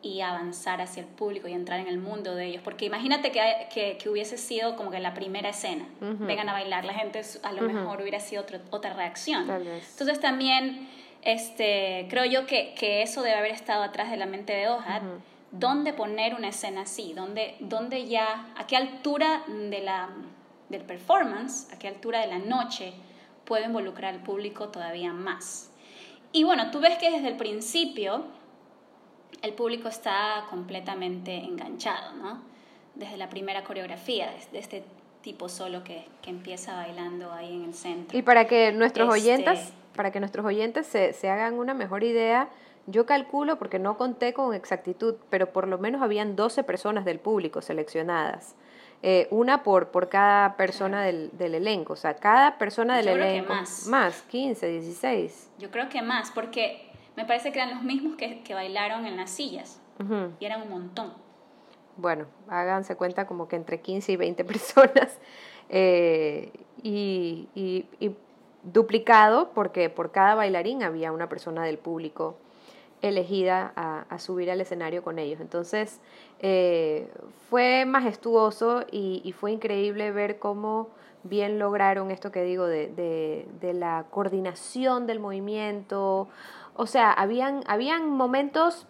y 0.00 0.20
avanzar 0.20 0.80
hacia 0.80 1.02
el 1.02 1.08
público 1.08 1.48
y 1.48 1.52
entrar 1.52 1.80
en 1.80 1.88
el 1.88 1.98
mundo 1.98 2.34
de 2.34 2.46
ellos. 2.46 2.62
Porque 2.62 2.84
imagínate 2.84 3.32
que, 3.32 3.96
que, 3.98 4.08
hubiese 4.08 4.38
sido 4.38 4.76
como 4.76 4.90
que 4.90 5.00
la 5.00 5.14
primera 5.14 5.48
escena, 5.48 5.86
vengan 6.00 6.48
a 6.48 6.52
bailar, 6.52 6.84
la 6.84 6.94
gente 6.94 7.22
a 7.42 7.52
lo 7.52 7.62
mejor 7.62 8.00
hubiera 8.00 8.20
sido 8.20 8.44
otra 8.70 8.94
reacción. 8.94 9.42
Entonces 9.50 10.20
también 10.20 10.88
este, 11.22 12.06
creo 12.08 12.24
yo 12.24 12.46
que, 12.46 12.74
que, 12.74 13.02
eso 13.02 13.22
debe 13.22 13.36
haber 13.36 13.50
estado 13.50 13.82
atrás 13.82 14.10
de 14.10 14.16
la 14.16 14.26
mente 14.26 14.52
de 14.54 14.68
Ojad. 14.68 15.02
¿Dónde 15.50 15.92
poner 15.92 16.34
una 16.34 16.48
escena 16.48 16.82
así? 16.82 17.14
¿Dónde, 17.14 17.56
¿Dónde 17.60 18.06
ya, 18.06 18.52
a 18.56 18.66
qué 18.66 18.76
altura 18.76 19.44
de 19.48 19.80
la, 19.80 20.10
del 20.68 20.82
performance, 20.82 21.72
a 21.72 21.78
qué 21.78 21.88
altura 21.88 22.20
de 22.20 22.26
la 22.26 22.38
noche 22.38 22.92
puedo 23.46 23.64
involucrar 23.64 24.14
al 24.14 24.22
público 24.22 24.68
todavía 24.68 25.12
más? 25.12 25.70
Y 26.32 26.44
bueno, 26.44 26.70
tú 26.70 26.80
ves 26.80 26.98
que 26.98 27.10
desde 27.10 27.28
el 27.28 27.36
principio 27.36 28.26
el 29.42 29.52
público 29.54 29.88
está 29.88 30.46
completamente 30.50 31.36
enganchado, 31.36 32.14
¿no? 32.14 32.42
Desde 32.94 33.16
la 33.16 33.28
primera 33.28 33.62
coreografía, 33.64 34.30
de 34.52 34.58
este 34.58 34.84
tipo 35.22 35.48
solo 35.48 35.84
que, 35.84 36.06
que, 36.22 36.30
empieza 36.30 36.74
bailando 36.74 37.32
ahí 37.32 37.54
en 37.54 37.64
el 37.64 37.74
centro. 37.74 38.16
Y 38.16 38.22
para 38.22 38.46
que 38.46 38.72
nuestros 38.72 39.14
este 39.14 39.28
oyentes, 39.28 39.72
para 39.94 40.10
que 40.10 40.20
nuestros 40.20 40.44
oyentes 40.46 40.86
se, 40.86 41.12
se 41.12 41.28
hagan 41.28 41.54
una 41.54 41.74
mejor 41.74 42.02
idea, 42.02 42.48
yo 42.86 43.04
calculo, 43.04 43.58
porque 43.58 43.78
no 43.78 43.98
conté 43.98 44.32
con 44.32 44.54
exactitud, 44.54 45.16
pero 45.28 45.52
por 45.52 45.68
lo 45.68 45.78
menos 45.78 46.02
habían 46.02 46.36
12 46.36 46.64
personas 46.64 47.04
del 47.04 47.18
público 47.18 47.60
seleccionadas. 47.60 48.54
eh, 49.02 49.28
una 49.30 49.62
por, 49.62 49.88
por 49.90 50.08
cada 50.08 50.56
persona 50.56 51.04
del, 51.04 51.30
del, 51.38 51.54
elenco. 51.54 51.92
O 51.92 51.96
sea, 51.96 52.14
cada 52.16 52.58
persona 52.58 52.96
del 52.96 53.06
Yo 53.06 53.12
creo 53.12 53.42
que 53.42 53.48
más. 53.48 53.86
Más, 53.86 54.22
15, 54.22 54.66
16. 54.66 55.50
Yo 55.58 55.70
creo 55.70 55.88
que 55.88 56.02
más, 56.02 56.32
porque 56.32 56.87
me 57.18 57.24
parece 57.26 57.50
que 57.52 57.58
eran 57.58 57.74
los 57.74 57.82
mismos 57.82 58.16
que, 58.16 58.42
que 58.42 58.54
bailaron 58.54 59.04
en 59.04 59.16
las 59.16 59.28
sillas. 59.30 59.80
Y 60.40 60.44
eran 60.44 60.62
un 60.62 60.70
montón. 60.70 61.12
Bueno, 61.96 62.26
háganse 62.48 62.94
cuenta 62.94 63.26
como 63.26 63.48
que 63.48 63.56
entre 63.56 63.80
15 63.80 64.12
y 64.12 64.16
20 64.16 64.44
personas. 64.52 65.18
eh, 65.68 66.52
y, 66.82 67.48
y- 67.56 67.86
y 67.98 68.14
duplicado 68.62 69.50
porque 69.54 69.90
por 69.90 70.12
cada 70.12 70.34
bailarín 70.36 70.82
había 70.84 71.10
una 71.12 71.28
persona 71.28 71.64
del 71.64 71.78
público 71.78 72.36
elegida 73.02 73.72
a, 73.76 74.06
a 74.08 74.18
subir 74.18 74.50
al 74.50 74.60
escenario 74.60 75.02
con 75.02 75.18
ellos. 75.18 75.40
Entonces 75.40 76.00
eh, 76.40 77.10
fue 77.50 77.84
majestuoso 77.84 78.84
y, 78.92 79.20
y 79.24 79.32
fue 79.32 79.50
increíble 79.52 80.10
ver 80.12 80.38
cómo 80.38 80.88
bien 81.24 81.58
lograron 81.58 82.10
esto 82.12 82.30
que 82.30 82.42
digo 82.42 82.66
de, 82.66 82.86
de- 82.88 83.48
de 83.60 83.72
la 83.74 84.04
coordinación 84.10 85.06
del 85.08 85.18
movimiento. 85.20 86.28
O 86.78 86.86
sea, 86.86 87.12
habían, 87.12 87.64
habían 87.66 88.08
momentos 88.08 88.86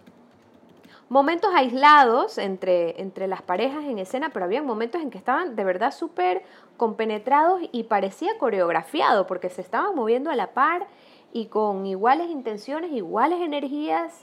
momentos 1.08 1.50
aislados 1.54 2.36
entre, 2.36 3.00
entre 3.00 3.28
las 3.28 3.40
parejas 3.40 3.84
en 3.84 3.98
escena, 3.98 4.28
pero 4.30 4.44
había 4.44 4.62
momentos 4.62 5.00
en 5.00 5.10
que 5.10 5.16
estaban 5.16 5.56
de 5.56 5.64
verdad 5.64 5.90
súper 5.90 6.42
compenetrados 6.76 7.62
y 7.72 7.84
parecía 7.84 8.36
coreografiado, 8.38 9.26
porque 9.26 9.48
se 9.48 9.62
estaban 9.62 9.94
moviendo 9.94 10.30
a 10.30 10.36
la 10.36 10.48
par 10.52 10.86
y 11.32 11.46
con 11.46 11.86
iguales 11.86 12.28
intenciones, 12.28 12.92
iguales 12.92 13.40
energías. 13.40 14.22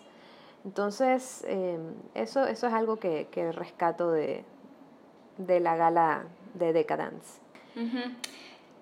Entonces, 0.63 1.43
eh, 1.47 1.79
eso, 2.13 2.45
eso 2.45 2.67
es 2.67 2.73
algo 2.73 2.97
que, 2.97 3.29
que 3.31 3.51
rescato 3.51 4.11
de, 4.11 4.45
de 5.37 5.59
la 5.59 5.75
gala 5.75 6.25
de 6.53 6.71
Decadence. 6.71 7.41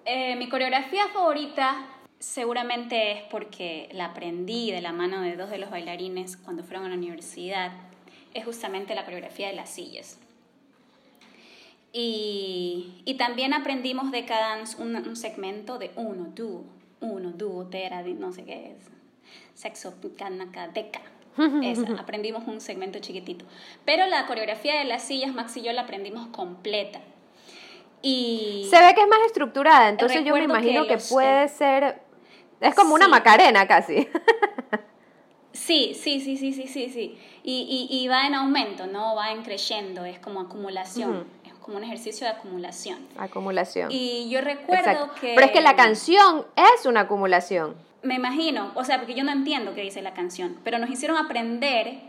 Eh, 0.05 0.35
mi 0.35 0.49
coreografía 0.49 1.07
favorita 1.13 1.85
seguramente 2.23 3.11
es 3.11 3.23
porque 3.23 3.89
la 3.91 4.05
aprendí 4.05 4.71
de 4.71 4.81
la 4.81 4.93
mano 4.93 5.21
de 5.21 5.35
dos 5.35 5.49
de 5.49 5.57
los 5.57 5.69
bailarines 5.69 6.37
cuando 6.37 6.63
fueron 6.63 6.85
a 6.85 6.89
la 6.89 6.95
universidad. 6.95 7.73
Es 8.33 8.45
justamente 8.45 8.95
la 8.95 9.03
coreografía 9.03 9.49
de 9.49 9.53
las 9.55 9.69
sillas. 9.69 10.17
Y, 11.91 13.01
y 13.05 13.15
también 13.15 13.53
aprendimos 13.53 14.09
de 14.11 14.25
Cadence 14.25 14.81
un, 14.81 14.95
un 14.95 15.15
segmento 15.15 15.77
de 15.77 15.91
uno, 15.95 16.31
dúo, 16.33 16.63
uno, 17.01 17.31
dúo, 17.31 17.65
tera, 17.67 18.01
no 18.01 18.31
sé 18.31 18.45
qué 18.45 18.71
es, 18.71 18.89
sexo, 19.53 19.93
canaca, 20.17 20.69
deca. 20.69 21.01
Esa, 21.63 21.99
aprendimos 21.99 22.47
un 22.47 22.61
segmento 22.61 22.99
chiquitito. 22.99 23.45
Pero 23.85 24.07
la 24.07 24.25
coreografía 24.27 24.79
de 24.79 24.85
las 24.85 25.03
sillas, 25.03 25.33
Max 25.33 25.57
y 25.57 25.61
yo 25.61 25.73
la 25.73 25.81
aprendimos 25.81 26.27
completa. 26.27 27.01
Y 28.01 28.67
Se 28.69 28.79
ve 28.81 28.93
que 28.95 29.01
es 29.01 29.07
más 29.07 29.19
estructurada, 29.27 29.89
entonces 29.89 30.23
yo 30.25 30.33
me 30.33 30.39
que 30.39 30.45
imagino 30.45 30.87
que, 30.87 30.97
puede 30.97 31.47
ser... 31.47 32.02
Es 32.63 32.75
como 32.75 32.95
una 32.95 33.07
macarena 33.07 33.67
casi. 33.67 34.07
Sí, 35.51 35.93
sí, 35.93 36.19
sí, 36.19 36.35
sí, 36.37 36.51
sí, 36.51 36.67
sí, 36.67 36.89
sí. 36.89 37.17
Y, 37.43 37.87
y, 37.91 37.95
y 38.03 38.07
va 38.07 38.25
en 38.25 38.33
aumento, 38.33 38.87
¿no? 38.87 39.15
Va 39.15 39.31
en 39.31 39.43
creciendo, 39.43 40.03
es 40.03 40.17
como 40.17 40.41
acumulación, 40.41 41.27
es 41.45 41.53
como 41.55 41.77
un 41.77 41.83
ejercicio 41.83 42.25
de 42.25 42.33
acumulación. 42.33 42.97
Acumulación. 43.17 43.89
Y 43.91 44.29
yo 44.29 44.41
recuerdo 44.41 44.89
Exacto. 44.91 45.15
que... 45.21 45.33
Pero 45.35 45.45
es 45.45 45.51
que 45.51 45.61
la 45.61 45.75
canción 45.75 46.45
es 46.55 46.85
una 46.87 47.01
acumulación. 47.01 47.75
Me 48.01 48.15
imagino, 48.15 48.71
o 48.75 48.83
sea, 48.83 48.97
porque 48.97 49.13
yo 49.13 49.23
no 49.23 49.31
entiendo 49.31 49.75
qué 49.75 49.81
dice 49.81 50.01
la 50.01 50.13
canción, 50.13 50.57
pero 50.63 50.79
nos 50.79 50.89
hicieron 50.89 51.17
aprender 51.17 51.99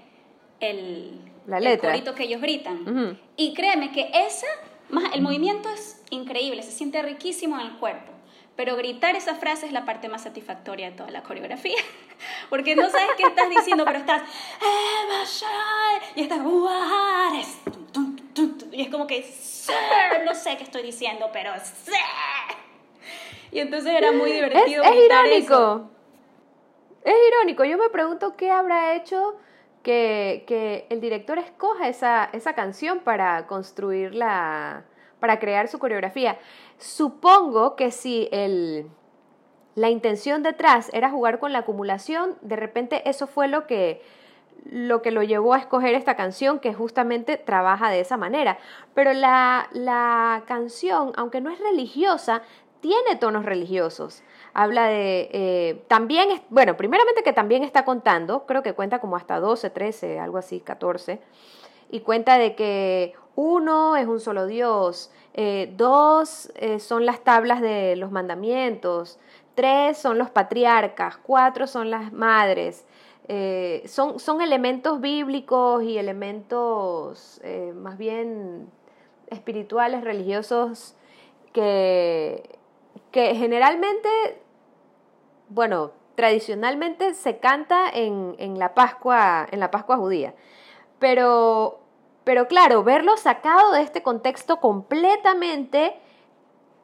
el, 0.61 1.21
La 1.47 1.59
el 1.59 1.65
letra. 1.65 1.91
corito 1.91 2.15
que 2.15 2.23
ellos 2.25 2.41
gritan. 2.41 3.19
Y 3.37 3.53
créeme 3.53 3.93
que 3.93 4.11
esa, 4.27 4.47
más, 4.89 5.15
el 5.15 5.21
movimiento 5.21 5.69
es 5.69 6.03
increíble, 6.11 6.63
se 6.63 6.73
siente 6.73 7.03
riquísimo 7.03 7.61
en 7.61 7.67
el 7.67 7.73
cuerpo. 7.75 8.11
Pero 8.57 8.77
gritar 8.77 9.17
esa 9.17 9.35
frase 9.35 9.67
es 9.67 9.73
la 9.73 9.85
parte 9.85 10.09
más 10.09 10.23
satisfactoria 10.23 10.91
de 10.91 10.97
toda 10.97 11.11
la 11.11 11.23
coreografía. 11.25 11.77
Porque 12.51 12.77
no 12.77 12.89
sabes 12.89 13.09
qué 13.17 13.25
estás 13.25 13.51
diciendo, 13.51 13.85
pero 13.85 13.99
estás. 13.99 14.23
Y 16.15 16.23
estás. 16.23 16.39
Y 18.73 18.83
es 18.83 18.89
como 18.91 19.07
que. 19.07 19.21
No 20.25 20.35
sé 20.35 20.57
qué 20.57 20.65
estoy 20.65 20.83
diciendo, 20.83 21.31
pero. 21.33 21.53
Y 23.51 23.61
entonces 23.61 23.93
era 23.93 24.13
muy 24.13 24.31
Es, 24.31 24.37
divertido. 24.37 24.83
es 24.85 24.91
gritar 24.91 25.27
irónico. 25.27 25.55
eso. 25.55 25.91
Es 27.05 27.15
irónico. 27.29 27.65
Yo 27.65 27.77
me 27.79 27.89
pregunto 27.89 28.37
qué 28.37 28.51
habrá 28.51 28.95
hecho 28.95 29.37
que, 29.83 30.45
que 30.47 30.87
el 30.91 31.01
director 31.01 31.39
escoja 31.39 31.89
esa, 31.89 32.31
esa 32.33 32.55
canción 32.55 33.01
para 33.01 33.47
construir 33.47 34.15
la. 34.15 34.85
Para 35.25 35.39
crear 35.39 35.69
su 35.69 35.79
coreografía. 35.79 36.37
Supongo 36.77 37.77
que 37.77 37.91
si 37.91 38.29
el, 38.31 38.91
la 39.75 39.89
intención 39.89 40.43
detrás 40.43 40.91
era 40.93 41.09
jugar 41.09 41.39
con 41.39 41.51
la 41.51 41.61
acumulación, 41.61 42.37
de 42.43 42.57
repente 42.57 43.09
eso 43.09 43.27
fue 43.27 43.49
lo 43.49 43.67
que 43.67 44.03
lo 44.71 45.01
que 45.01 45.13
lo 45.13 45.23
llevó 45.23 45.55
a 45.55 45.59
escoger 45.59 45.95
esta 45.95 46.15
canción 46.15 46.59
que 46.59 46.75
justamente 46.75 47.39
trabaja 47.39 47.89
de 47.89 48.01
esa 48.01 48.19
manera. 48.19 48.59
Pero 48.93 49.15
la, 49.15 49.71
la 49.73 50.43
canción, 50.47 51.13
aunque 51.17 51.41
no 51.41 51.49
es 51.49 51.59
religiosa, 51.59 52.43
tiene 52.81 53.17
tonos 53.19 53.47
religiosos. 53.47 54.23
Habla 54.53 54.89
de, 54.89 55.31
eh, 55.33 55.85
también, 55.89 56.33
es, 56.33 56.43
bueno, 56.51 56.77
primeramente 56.77 57.23
que 57.23 57.33
también 57.33 57.63
está 57.63 57.87
contando, 57.87 58.45
creo 58.45 58.63
que 58.63 58.75
cuenta 58.75 58.99
como 58.99 59.17
hasta 59.17 59.41
12, 59.41 59.71
13, 59.71 60.19
algo 60.19 60.37
así, 60.37 60.61
14, 60.61 61.19
y 61.91 62.01
cuenta 62.01 62.37
de 62.37 62.55
que 62.55 63.15
uno 63.37 63.97
es 63.97 64.07
un 64.07 64.21
solo 64.21 64.47
Dios, 64.47 65.11
eh, 65.35 65.73
dos 65.77 66.53
eh, 66.55 66.79
son 66.79 67.05
las 67.07 67.21
tablas 67.21 67.61
de 67.61 67.97
los 67.97 68.11
mandamientos, 68.11 69.19
tres 69.55 69.99
son 69.99 70.19
los 70.19 70.31
patriarcas, 70.31 71.17
cuatro 71.17 71.67
son 71.67 71.91
las 71.91 72.13
madres, 72.13 72.87
eh, 73.27 73.83
son, 73.87 74.21
son 74.21 74.41
elementos 74.41 75.01
bíblicos 75.01 75.83
y 75.83 75.99
elementos 75.99 77.41
más 77.75 77.99
bien 77.99 78.69
espirituales, 79.29 80.05
religiosos, 80.05 80.95
que, 81.53 82.59
que 83.11 83.35
generalmente, 83.35 84.09
bueno, 85.49 85.93
tradicionalmente 86.15 87.15
se 87.15 87.39
canta 87.39 87.89
en, 87.89 88.37
en, 88.39 88.59
la 88.59 88.75
Pascua, 88.75 89.47
en 89.51 89.61
la 89.61 89.71
Pascua 89.71 89.97
judía. 89.97 90.35
Pero, 90.99 91.84
pero 92.25 92.49
claro, 92.49 92.83
verlo 92.83 93.17
sacado 93.17 93.73
de 93.73 93.83
este 93.83 94.03
contexto 94.03 94.59
completamente 94.59 95.95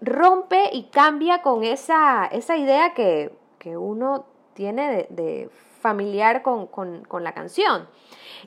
rompe 0.01 0.71
y 0.73 0.85
cambia 0.85 1.43
con 1.43 1.65
esa, 1.65 2.27
esa 2.27 2.57
idea 2.57 2.95
que, 2.95 3.33
que 3.59 3.77
uno 3.77 4.27
tiene 4.55 5.07
de, 5.09 5.51
familiar 5.81 6.43
con, 6.43 6.67
con, 6.67 7.05
con, 7.05 7.25
la 7.25 7.33
canción. 7.33 7.89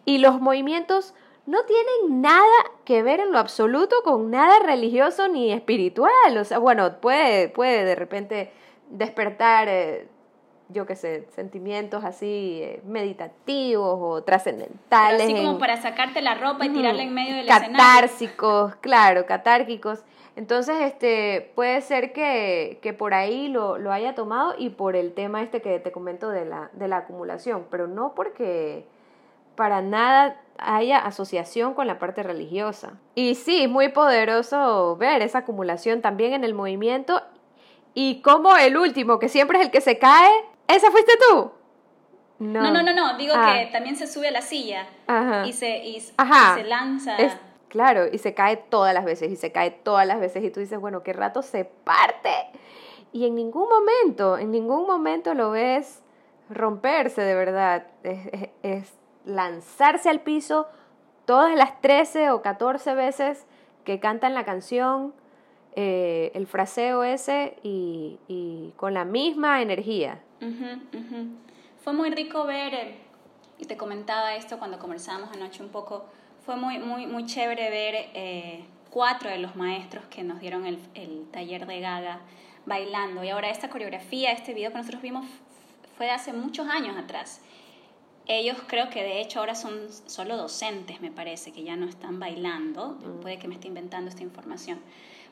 Y 0.05 0.19
los 0.19 0.39
movimientos 0.39 1.15
no 1.47 1.63
tienen 1.63 2.21
nada 2.21 2.43
que 2.85 3.01
ver 3.01 3.19
en 3.19 3.31
lo 3.31 3.39
absoluto 3.39 3.95
con 4.03 4.29
nada 4.29 4.59
religioso 4.59 5.27
ni 5.27 5.51
espiritual. 5.51 6.37
O 6.39 6.43
sea, 6.43 6.59
bueno, 6.59 6.99
puede, 7.01 7.49
puede 7.49 7.85
de 7.85 7.95
repente 7.95 8.51
despertar, 8.89 9.67
eh, 9.67 10.07
yo 10.73 10.85
qué 10.85 10.95
sé, 10.95 11.27
sentimientos 11.35 12.03
así 12.03 12.59
eh, 12.61 12.81
meditativos 12.85 13.97
o 14.01 14.23
trascendentales. 14.23 15.23
Así 15.23 15.33
como 15.33 15.51
en, 15.51 15.57
para 15.59 15.81
sacarte 15.81 16.21
la 16.21 16.35
ropa 16.35 16.65
y 16.65 16.69
tirarla 16.69 17.03
en 17.03 17.13
medio 17.13 17.35
del 17.35 17.47
Catárticos, 17.47 18.71
escenario. 18.71 18.81
claro, 18.81 19.25
catárquicos. 19.25 20.03
Entonces, 20.35 20.75
este, 20.81 21.51
puede 21.55 21.81
ser 21.81 22.11
que, 22.11 22.79
que 22.81 22.91
por 22.91 23.13
ahí 23.13 23.47
lo, 23.47 23.77
lo, 23.77 23.91
haya 23.91 24.15
tomado 24.15 24.55
y 24.57 24.69
por 24.69 24.95
el 24.95 25.13
tema 25.13 25.43
este 25.43 25.61
que 25.61 25.79
te 25.79 25.91
comento 25.91 26.29
de 26.29 26.45
la, 26.45 26.71
de 26.73 26.87
la 26.87 26.97
acumulación, 26.97 27.67
pero 27.69 27.87
no 27.87 28.15
porque 28.15 28.85
para 29.55 29.83
nada 29.83 30.41
haya 30.57 30.97
asociación 30.97 31.75
con 31.75 31.85
la 31.85 31.99
parte 31.99 32.23
religiosa. 32.23 32.93
Y 33.13 33.35
sí, 33.35 33.67
muy 33.67 33.89
poderoso 33.89 34.97
ver 34.97 35.21
esa 35.21 35.39
acumulación 35.39 36.01
también 36.01 36.33
en 36.33 36.43
el 36.43 36.55
movimiento 36.55 37.21
y 37.93 38.21
como 38.21 38.55
el 38.57 38.77
último, 38.77 39.19
que 39.19 39.29
siempre 39.29 39.59
es 39.59 39.65
el 39.65 39.71
que 39.71 39.81
se 39.81 39.99
cae, 39.99 40.31
¿esa 40.67 40.91
fuiste 40.91 41.13
tú? 41.29 41.51
No, 42.39 42.61
no, 42.61 42.71
no, 42.71 42.83
no, 42.83 42.93
no. 42.93 43.17
digo 43.17 43.33
ah. 43.35 43.53
que 43.53 43.71
también 43.71 43.95
se 43.95 44.07
sube 44.07 44.27
a 44.27 44.31
la 44.31 44.41
silla 44.41 44.87
Ajá. 45.07 45.45
y 45.45 45.53
se, 45.53 45.77
y, 45.77 46.03
Ajá. 46.17 46.53
y 46.59 46.63
se 46.63 46.67
lanza. 46.67 47.15
Es, 47.17 47.37
claro, 47.69 48.07
y 48.11 48.17
se 48.17 48.33
cae 48.33 48.57
todas 48.57 48.93
las 48.93 49.05
veces, 49.05 49.31
y 49.31 49.35
se 49.35 49.51
cae 49.51 49.71
todas 49.71 50.05
las 50.05 50.19
veces, 50.19 50.43
y 50.43 50.49
tú 50.49 50.59
dices, 50.59 50.79
bueno, 50.79 51.03
¿qué 51.03 51.13
rato 51.13 51.41
se 51.41 51.65
parte? 51.65 52.33
Y 53.11 53.27
en 53.27 53.35
ningún 53.35 53.69
momento, 53.69 54.37
en 54.37 54.51
ningún 54.51 54.87
momento 54.87 55.33
lo 55.33 55.51
ves 55.51 56.01
romperse 56.49 57.21
de 57.21 57.35
verdad. 57.35 57.87
Es, 58.03 58.27
es, 58.33 58.49
es 58.63 58.93
lanzarse 59.25 60.09
al 60.09 60.21
piso 60.21 60.67
todas 61.25 61.55
las 61.55 61.79
13 61.81 62.31
o 62.31 62.41
14 62.41 62.95
veces 62.95 63.45
que 63.85 63.99
cantan 63.99 64.33
la 64.33 64.43
canción, 64.43 65.13
eh, 65.75 66.31
el 66.33 66.47
fraseo 66.47 67.03
ese 67.03 67.55
y, 67.63 68.19
y, 68.27 68.73
con 68.77 68.93
la 68.93 69.05
misma 69.05 69.61
energía. 69.61 70.21
Uh 70.41 70.45
-huh, 70.45 70.75
uh 70.75 71.11
-huh. 71.11 71.27
Fue 71.83 71.93
muy 71.93 72.09
rico 72.09 72.45
ver, 72.45 72.73
eh, 72.73 72.95
y 73.59 73.65
te 73.65 73.75
comentaba 73.75 74.35
esto 74.35 74.57
cuando 74.59 74.79
conversábamos 74.79 75.31
anoche 75.35 75.63
un 75.63 75.69
poco, 75.69 76.05
fue 76.45 76.55
muy, 76.55 76.79
muy, 76.79 77.07
muy 77.07 77.25
chévere 77.25 77.69
ver 77.69 77.95
eh, 78.13 78.65
cuatro 78.89 79.29
de 79.29 79.37
los 79.37 79.55
maestros 79.55 80.05
que 80.05 80.23
nos 80.23 80.39
dieron 80.39 80.65
el, 80.65 80.79
el 80.93 81.25
taller 81.31 81.65
de 81.65 81.79
Gaga 81.79 82.21
bailando. 82.65 83.23
Y 83.23 83.29
ahora 83.29 83.49
esta 83.49 83.69
coreografía, 83.69 84.31
este 84.31 84.53
video 84.53 84.71
que 84.71 84.77
nosotros 84.77 85.01
vimos 85.01 85.25
fue 85.97 86.05
de 86.07 86.11
hace 86.11 86.33
muchos 86.33 86.67
años 86.67 86.97
atrás. 86.97 87.41
Ellos 88.25 88.57
creo 88.67 88.89
que 88.89 89.03
de 89.03 89.19
hecho 89.19 89.39
ahora 89.39 89.55
son 89.55 89.87
solo 90.05 90.37
docentes, 90.37 91.01
me 91.01 91.11
parece, 91.11 91.51
que 91.51 91.63
ya 91.63 91.75
no 91.75 91.85
están 91.85 92.19
bailando. 92.19 92.97
Mm. 93.01 93.19
Puede 93.21 93.37
que 93.37 93.47
me 93.47 93.55
esté 93.55 93.67
inventando 93.67 94.09
esta 94.09 94.23
información. 94.23 94.79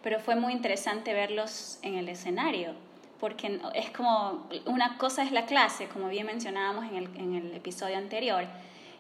Pero 0.04 0.20
fue 0.20 0.36
muy 0.36 0.54
interesante 0.54 1.14
verlos 1.14 1.80
en 1.82 1.96
el 1.96 2.10
escenario, 2.10 2.74
porque 3.20 3.60
es 3.76 3.92
como, 3.92 4.48
una 4.66 4.98
cosa 4.98 5.24
es 5.24 5.32
la 5.32 5.46
clase, 5.46 5.88
como 5.88 6.08
bien 6.08 6.26
mencionábamos 6.26 6.86
en 6.86 6.96
el, 6.96 7.06
en 7.18 7.36
el 7.36 7.56
episodio 7.56 7.98
anterior, 7.98 8.46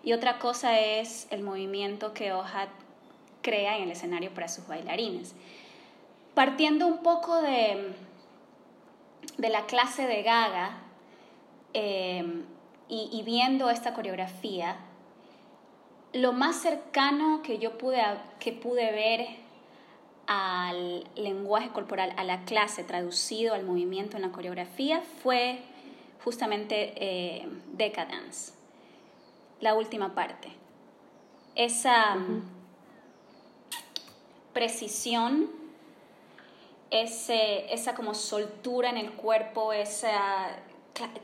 y 0.03 0.13
otra 0.13 0.39
cosa 0.39 0.79
es 0.79 1.27
el 1.31 1.43
movimiento 1.43 2.13
que 2.13 2.33
Ojat 2.33 2.69
crea 3.41 3.77
en 3.77 3.83
el 3.83 3.91
escenario 3.91 4.31
para 4.33 4.47
sus 4.47 4.67
bailarines. 4.67 5.33
Partiendo 6.33 6.87
un 6.87 6.99
poco 6.99 7.41
de, 7.41 7.93
de 9.37 9.49
la 9.49 9.65
clase 9.65 10.07
de 10.07 10.23
Gaga 10.23 10.77
eh, 11.73 12.43
y, 12.87 13.23
viendo 13.23 13.69
esta 13.69 13.93
coreografía, 13.93 14.77
lo 16.13 16.33
más 16.33 16.57
cercano 16.57 17.41
que 17.41 17.57
yo 17.57 17.77
pude, 17.77 18.03
que 18.39 18.51
pude 18.51 18.91
ver 18.91 19.27
al 20.33 21.03
lenguaje 21.17 21.71
corporal, 21.71 22.13
a 22.15 22.23
la 22.23 22.45
clase 22.45 22.85
traducido 22.85 23.53
al 23.53 23.65
movimiento 23.65 24.15
en 24.15 24.21
la 24.21 24.31
coreografía, 24.31 25.01
fue 25.21 25.59
justamente 26.23 26.93
eh, 26.95 27.49
Decadence, 27.73 28.53
la 29.59 29.73
última 29.73 30.15
parte. 30.15 30.47
Esa 31.53 32.15
precisión, 34.53 35.49
ese, 36.91 37.73
esa 37.73 37.93
como 37.93 38.13
soltura 38.13 38.89
en 38.89 38.97
el 38.99 39.11
cuerpo, 39.11 39.73
esa 39.73 40.61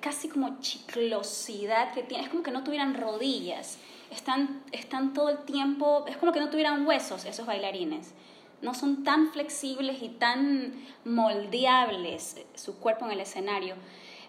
casi 0.01 0.27
como 0.27 0.59
chiclosidad 0.59 1.93
que 1.93 2.03
tiene, 2.03 2.25
es 2.25 2.29
como 2.29 2.43
que 2.43 2.51
no 2.51 2.65
tuvieran 2.65 2.93
rodillas, 2.93 3.77
están, 4.11 4.63
están 4.73 5.13
todo 5.13 5.29
el 5.29 5.37
tiempo, 5.45 6.03
es 6.09 6.17
como 6.17 6.33
que 6.33 6.41
no 6.41 6.49
tuvieran 6.49 6.85
huesos 6.85 7.23
esos 7.23 7.45
bailarines, 7.45 8.13
no 8.61 8.73
son 8.73 9.03
tan 9.03 9.31
flexibles 9.31 10.01
y 10.01 10.09
tan 10.09 10.73
moldeables 11.05 12.37
su 12.55 12.79
cuerpo 12.79 13.05
en 13.05 13.11
el 13.11 13.19
escenario. 13.21 13.75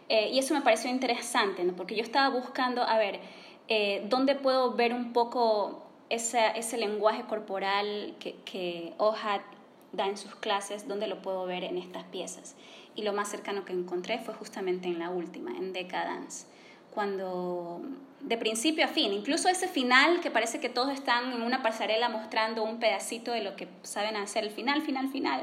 Eh, 0.09 0.31
y 0.31 0.39
eso 0.39 0.55
me 0.55 0.63
pareció 0.63 0.91
interesante, 0.91 1.63
porque 1.77 1.95
yo 1.95 2.03
estaba 2.03 2.29
buscando, 2.29 2.83
a 2.83 2.99
ver, 2.99 3.21
eh, 3.69 4.07
¿dónde 4.09 4.35
puedo 4.35 4.73
ver 4.73 4.95
un 4.95 5.13
poco 5.13 5.83
ese, 6.09 6.41
ese 6.57 6.79
lenguaje 6.79 7.25
corporal 7.25 8.15
que, 8.19 8.37
que 8.45 8.95
da 9.93 10.07
en 10.07 10.17
sus 10.17 10.35
clases, 10.35 10.89
dónde 10.89 11.07
lo 11.07 11.21
puedo 11.21 11.45
ver 11.47 11.65
en 11.65 11.79
estas 11.79 12.05
piezas? 12.05 12.55
y 12.99 13.03
lo 13.03 13.13
más 13.13 13.29
cercano 13.29 13.65
que 13.65 13.73
encontré 13.73 14.19
fue 14.19 14.35
justamente 14.35 14.89
en 14.89 14.99
la 14.99 15.09
última, 15.09 15.57
en 15.57 15.73
Decadence, 15.73 16.47
cuando 16.91 17.81
de 18.21 18.37
principio 18.37 18.85
a 18.85 18.89
fin, 18.89 19.13
incluso 19.13 19.49
ese 19.49 19.69
final 19.69 20.21
que 20.21 20.31
parece 20.31 20.61
que 20.61 20.69
todos 20.69 20.93
están 20.93 21.33
en 21.33 21.43
una 21.43 21.63
pasarela 21.63 22.09
mostrando 22.09 22.65
un 22.65 22.81
pedacito 22.81 23.33
de 23.33 23.43
lo 23.43 23.57
que 23.57 23.69
saben 23.83 24.17
hacer, 24.17 24.45
el 24.45 24.51
final, 24.51 24.83
final, 24.83 25.09
final, 25.09 25.43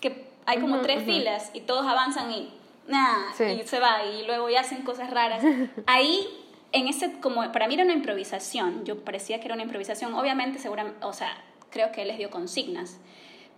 que 0.00 0.26
hay 0.46 0.60
como 0.60 0.80
tres 0.80 1.04
filas 1.04 1.50
y 1.54 1.62
todos 1.62 1.86
avanzan 1.86 2.30
y, 2.30 2.52
y 2.88 3.66
se 3.66 3.80
va 3.80 4.04
y 4.04 4.26
luego 4.26 4.48
ya 4.48 4.60
hacen 4.60 4.82
cosas 4.82 5.10
raras. 5.10 5.42
Ahí 5.86 6.26
en 6.72 6.88
ese, 6.88 7.20
como 7.20 7.50
para 7.52 7.68
mí 7.68 7.74
era 7.74 7.84
una 7.84 7.92
improvisación, 7.92 8.84
yo 8.84 9.04
parecía 9.04 9.38
que 9.38 9.46
era 9.46 9.54
una 9.54 9.62
improvisación, 9.62 10.14
obviamente, 10.14 10.58
seguramente, 10.58 11.04
o 11.04 11.12
sea, 11.12 11.42
creo 11.70 11.92
que 11.92 12.02
él 12.02 12.08
les 12.08 12.18
dio 12.18 12.30
consignas, 12.30 12.98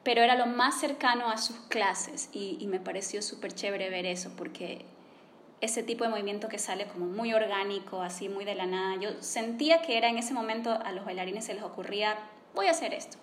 pero 0.03 0.23
era 0.23 0.37
lo 0.37 0.47
más 0.47 0.79
cercano 0.79 1.31
a 1.31 1.39
sus 1.39 1.57
clases 1.69 2.29
y, 2.33 2.65
me 2.69 2.79
pareció 2.79 3.23
súper 3.23 3.55
chévere 3.55 3.91
ver 3.91 4.07
eso 4.07 4.31
porque 4.37 4.85
ese 5.61 5.83
tipo 5.83 6.05
de 6.05 6.11
movimiento 6.11 6.49
que 6.49 6.59
sale 6.59 6.87
como 6.87 7.07
muy 7.07 7.33
orgánico, 7.33 8.02
así 8.02 8.28
muy 8.28 8.45
de 8.45 8.54
la 8.54 8.67
nada, 8.67 8.97
yo 9.00 9.11
sentía 9.21 9.83
que 9.83 9.97
era 9.97 10.09
en 10.09 10.19
ese 10.19 10.35
momento 10.35 10.71
a 10.71 10.93
los 10.93 11.04
bailarines 11.04 11.47
se 11.47 11.54
les 11.54 11.63
ocurría, 11.63 12.17
voy 12.54 12.67
a 12.67 12.73
hacer 12.73 12.93
esto, 12.93 13.17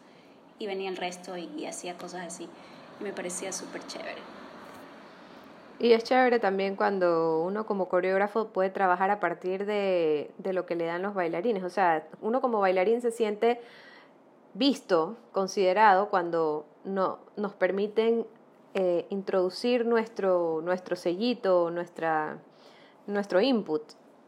y 0.57 0.67
venía 0.67 0.89
el 0.89 0.97
resto 0.97 1.38
y, 1.38 1.65
hacía 1.65 1.95
cosas 1.97 2.25
así, 2.25 2.49
y 2.99 3.03
me 3.03 3.13
parecía 3.13 3.51
súper 3.51 3.86
chévere. 3.86 4.21
Y 5.79 5.91
es 5.91 6.03
chévere 6.03 6.39
también 6.39 6.75
cuando 6.75 7.41
uno 7.43 7.65
como 7.65 7.89
coreógrafo 7.89 8.47
puede 8.47 8.69
trabajar 8.69 9.12
a 9.12 9.19
partir 9.19 9.65
de, 9.65 10.31
de 10.38 10.53
lo 10.53 10.65
que 10.65 10.75
le 10.75 10.86
dan 10.86 11.01
los 11.01 11.13
bailarines, 11.13 11.63
o 11.63 11.69
sea, 11.69 12.07
uno 12.21 12.41
como 12.41 12.60
bailarín 12.60 13.01
se 13.01 13.12
siente 13.12 13.62
visto, 14.53 15.17
considerado 15.31 16.10
cuando 16.10 16.65
no, 16.84 17.19
nos 17.36 17.53
permiten 17.53 18.25
eh, 18.73 19.05
introducir 19.09 19.86
nuestro, 19.86 20.62
nuestro 20.63 20.95
sellito, 20.95 21.69
nuestra, 21.69 22.39
nuestro 23.07 23.41
input 23.41 23.83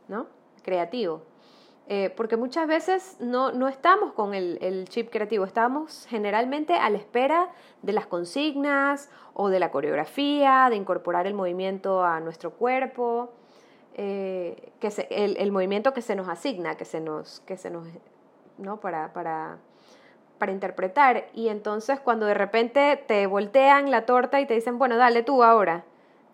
¿no? 0.07 0.27
creativo. 0.61 1.23
Eh, 1.87 2.11
porque 2.17 2.35
muchas 2.35 2.67
veces 2.67 3.17
no, 3.19 3.51
no 3.51 3.67
estamos 3.67 4.13
con 4.13 4.33
el, 4.33 4.57
el, 4.61 4.89
chip 4.89 5.11
creativo, 5.11 5.45
estamos 5.45 6.07
generalmente 6.09 6.73
a 6.73 6.89
la 6.89 6.97
espera 6.97 7.49
de 7.83 7.93
las 7.93 8.07
consignas 8.07 9.11
o 9.35 9.49
de 9.49 9.59
la 9.59 9.69
coreografía, 9.69 10.67
de 10.71 10.77
incorporar 10.77 11.27
el 11.27 11.35
movimiento 11.35 12.03
a 12.03 12.19
nuestro 12.21 12.51
cuerpo, 12.51 13.33
eh, 13.93 14.73
que 14.79 14.89
el, 15.11 15.37
el, 15.37 15.51
movimiento 15.51 15.93
que 15.93 16.01
se 16.01 16.15
nos 16.15 16.27
asigna, 16.27 16.75
que 16.75 16.85
se 16.85 16.99
nos, 17.01 17.41
que 17.41 17.55
se 17.55 17.69
nos 17.69 17.87
¿no? 18.57 18.79
para, 18.79 19.13
para 19.13 19.59
para 20.37 20.51
interpretar. 20.51 21.27
Y 21.33 21.49
entonces 21.49 21.99
cuando 21.99 22.25
de 22.25 22.33
repente 22.33 23.03
te 23.07 23.27
voltean 23.27 23.91
la 23.91 24.05
torta 24.05 24.39
y 24.41 24.45
te 24.45 24.53
dicen, 24.53 24.77
bueno, 24.77 24.97
dale 24.97 25.23
tú 25.23 25.43
ahora, 25.43 25.85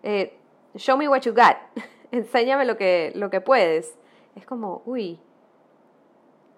eh, 0.02 0.36
show 0.76 0.96
me 0.96 1.08
what 1.08 1.20
you 1.22 1.32
got, 1.32 1.56
enséñame 2.10 2.64
lo 2.64 2.76
que, 2.76 3.12
lo 3.14 3.30
que 3.30 3.40
puedes. 3.40 3.98
Es 4.36 4.46
como, 4.46 4.82
uy. 4.86 5.20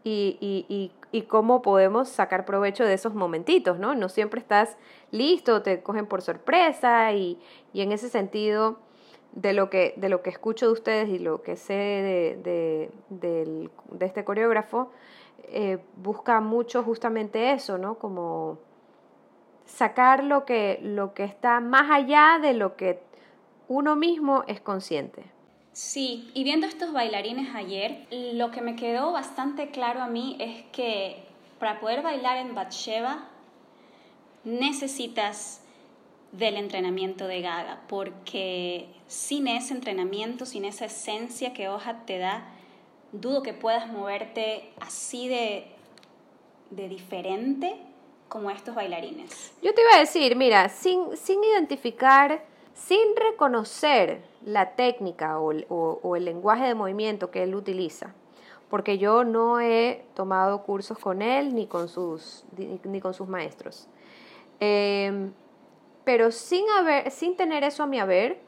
Y, 0.06 0.36
y, 0.38 0.66
y, 0.68 0.92
y, 1.12 1.22
cómo 1.22 1.62
podemos 1.62 2.10
sacar 2.10 2.44
provecho 2.44 2.84
de 2.84 2.92
esos 2.92 3.14
momentitos, 3.14 3.78
¿no? 3.78 3.94
No 3.94 4.10
siempre 4.10 4.38
estás 4.38 4.76
listo, 5.10 5.62
te 5.62 5.82
cogen 5.82 6.04
por 6.04 6.20
sorpresa 6.20 7.14
y, 7.14 7.40
y 7.72 7.80
en 7.80 7.90
ese 7.90 8.10
sentido, 8.10 8.80
de 9.34 9.52
lo, 9.52 9.68
que, 9.68 9.94
de 9.96 10.08
lo 10.08 10.22
que 10.22 10.30
escucho 10.30 10.66
de 10.66 10.72
ustedes 10.72 11.08
y 11.08 11.18
lo 11.18 11.42
que 11.42 11.56
sé 11.56 11.74
de, 11.74 12.40
de, 12.42 12.90
de, 13.10 13.70
de 13.90 14.06
este 14.06 14.24
coreógrafo, 14.24 14.90
eh, 15.44 15.78
busca 15.96 16.40
mucho 16.40 16.82
justamente 16.82 17.52
eso, 17.52 17.78
¿no? 17.78 17.98
Como 17.98 18.58
sacar 19.66 20.24
lo 20.24 20.44
que, 20.44 20.78
lo 20.82 21.14
que 21.14 21.24
está 21.24 21.60
más 21.60 21.90
allá 21.90 22.38
de 22.40 22.54
lo 22.54 22.76
que 22.76 23.00
uno 23.68 23.96
mismo 23.96 24.44
es 24.46 24.60
consciente. 24.60 25.24
Sí, 25.72 26.30
y 26.34 26.44
viendo 26.44 26.66
estos 26.66 26.92
bailarines 26.92 27.54
ayer, 27.54 28.06
lo 28.10 28.50
que 28.50 28.60
me 28.60 28.76
quedó 28.76 29.10
bastante 29.10 29.70
claro 29.70 30.02
a 30.02 30.06
mí 30.06 30.36
es 30.38 30.62
que 30.70 31.24
para 31.58 31.80
poder 31.80 32.02
bailar 32.02 32.38
en 32.38 32.54
Batsheva 32.54 33.28
necesitas 34.44 35.62
del 36.30 36.56
entrenamiento 36.56 37.26
de 37.26 37.40
Gaga, 37.40 37.80
porque 37.88 38.88
sin 39.06 39.48
ese 39.48 39.74
entrenamiento, 39.74 40.46
sin 40.46 40.64
esa 40.64 40.84
esencia 40.84 41.54
que 41.54 41.68
Hoja 41.68 42.04
te 42.06 42.18
da, 42.18 42.53
dudo 43.20 43.42
que 43.42 43.52
puedas 43.54 43.86
moverte 43.90 44.72
así 44.80 45.28
de, 45.28 45.66
de 46.70 46.88
diferente 46.88 47.76
como 48.28 48.50
estos 48.50 48.74
bailarines. 48.74 49.52
Yo 49.62 49.72
te 49.74 49.80
iba 49.80 49.94
a 49.94 50.00
decir, 50.00 50.34
mira, 50.36 50.68
sin, 50.68 51.16
sin 51.16 51.42
identificar, 51.44 52.44
sin 52.74 53.14
reconocer 53.16 54.22
la 54.44 54.74
técnica 54.74 55.38
o, 55.38 55.52
o, 55.68 56.16
el 56.16 56.24
lenguaje 56.24 56.64
de 56.64 56.74
movimiento 56.74 57.30
que 57.30 57.44
él 57.44 57.54
utiliza, 57.54 58.12
porque 58.68 58.98
yo 58.98 59.22
no 59.22 59.60
he 59.60 60.04
tomado 60.14 60.64
cursos 60.64 60.98
con 60.98 61.22
él 61.22 61.54
ni 61.54 61.66
con 61.66 61.88
sus, 61.88 62.44
ni, 62.84 63.00
con 63.00 63.14
sus 63.14 63.28
maestros. 63.28 63.86
Em, 64.58 65.32
pero 66.04 66.32
sin, 66.32 66.68
haber, 66.70 67.10
sin 67.12 67.36
tener 67.36 67.62
eso 67.62 67.84
a 67.84 67.86
mi 67.86 68.00
haber, 68.00 68.40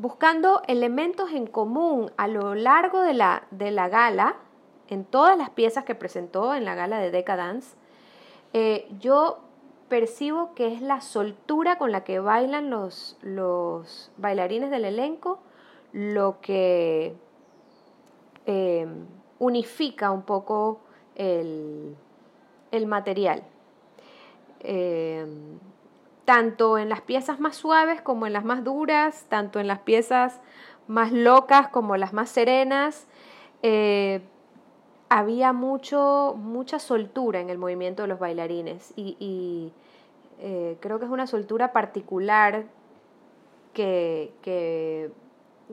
buscando 0.00 0.62
elementos 0.68 1.32
en 1.32 1.48
común 1.48 2.12
a 2.16 2.28
lo 2.28 2.54
largo 2.54 3.00
de 3.00 3.14
la, 3.14 3.48
de 3.50 3.72
la 3.72 3.88
gala, 3.88 4.36
en 4.88 5.04
todas 5.04 5.36
las 5.36 5.50
piezas 5.50 5.84
que 5.84 5.96
presentó 5.96 6.54
en 6.54 6.64
la 6.64 6.76
gala 6.76 7.00
de 7.00 7.10
Decadence, 7.10 7.76
eh, 8.52 8.88
yo 9.00 9.40
percibo 9.88 10.54
que 10.54 10.72
es 10.72 10.80
la 10.80 11.00
soltura 11.00 11.78
con 11.78 11.90
la 11.90 12.04
que 12.04 12.20
bailan 12.20 12.70
los, 12.70 13.18
los 13.22 14.12
bailarines 14.16 14.70
del 14.70 14.84
elenco 14.84 15.40
lo 15.92 16.40
que 16.40 17.14
eh, 18.46 18.86
unifica 19.38 20.10
un 20.10 20.22
poco 20.22 20.80
el, 21.16 21.96
material. 22.86 23.42
Eh, 24.60 25.26
tanto 26.28 26.76
en 26.76 26.90
las 26.90 27.00
piezas 27.00 27.40
más 27.40 27.56
suaves 27.56 28.02
como 28.02 28.26
en 28.26 28.34
las 28.34 28.44
más 28.44 28.62
duras, 28.62 29.24
tanto 29.30 29.60
en 29.60 29.66
las 29.66 29.78
piezas 29.78 30.42
más 30.86 31.10
locas 31.10 31.68
como 31.68 31.96
las 31.96 32.12
más 32.12 32.28
serenas. 32.28 33.06
Eh, 33.62 34.20
había 35.08 35.54
mucho, 35.54 36.34
mucha 36.36 36.80
soltura 36.80 37.40
en 37.40 37.48
el 37.48 37.56
movimiento 37.56 38.02
de 38.02 38.08
los 38.08 38.18
bailarines 38.18 38.92
y, 38.94 39.72
eh, 40.40 40.76
creo 40.80 40.98
que 40.98 41.06
es 41.06 41.10
una 41.10 41.26
soltura 41.26 41.72
particular 41.72 42.66
que, 43.72 44.30
que, 44.42 45.10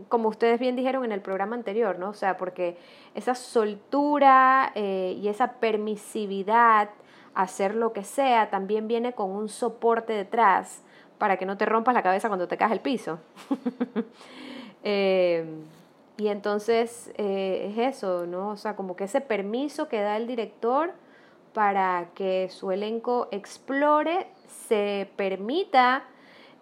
como 0.07 0.29
ustedes 0.29 0.57
bien 0.57 0.77
dijeron 0.77 1.03
en 1.03 1.11
el 1.11 1.19
programa 1.19 1.57
anterior, 1.57 1.99
¿no? 1.99 2.11
O 2.11 2.13
sea, 2.13 2.37
porque 2.37 2.77
esa 3.13 3.35
soltura 3.35 4.71
eh, 4.73 5.17
y 5.21 5.27
esa 5.27 5.59
permisividad 5.59 6.91
hacer 7.35 7.75
lo 7.75 7.93
que 7.93 8.03
sea 8.03 8.49
también 8.49 8.87
viene 8.87 9.13
con 9.13 9.29
un 9.29 9.49
soporte 9.49 10.13
detrás 10.13 10.81
para 11.17 11.37
que 11.37 11.45
no 11.45 11.57
te 11.57 11.65
rompas 11.65 11.93
la 11.93 12.03
cabeza 12.03 12.27
cuando 12.27 12.47
te 12.47 12.57
caes 12.57 12.71
el 12.71 12.79
piso. 12.79 13.19
eh, 14.83 15.45
y 16.17 16.27
entonces 16.27 17.11
eh, 17.17 17.71
es 17.71 17.95
eso, 17.95 18.25
¿no? 18.25 18.49
O 18.49 18.57
sea, 18.57 18.75
como 18.75 18.95
que 18.95 19.03
ese 19.03 19.21
permiso 19.21 19.89
que 19.89 20.01
da 20.01 20.17
el 20.17 20.27
director 20.27 20.93
para 21.53 22.07
que 22.15 22.49
su 22.49 22.71
elenco 22.71 23.27
explore, 23.31 24.27
se 24.67 25.09
permita 25.15 26.03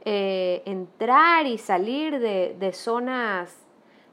eh, 0.06 0.62
entrar 0.66 1.48
y 1.48 1.58
salir 1.58 2.20
de, 2.20 2.74
zonas 2.74 3.56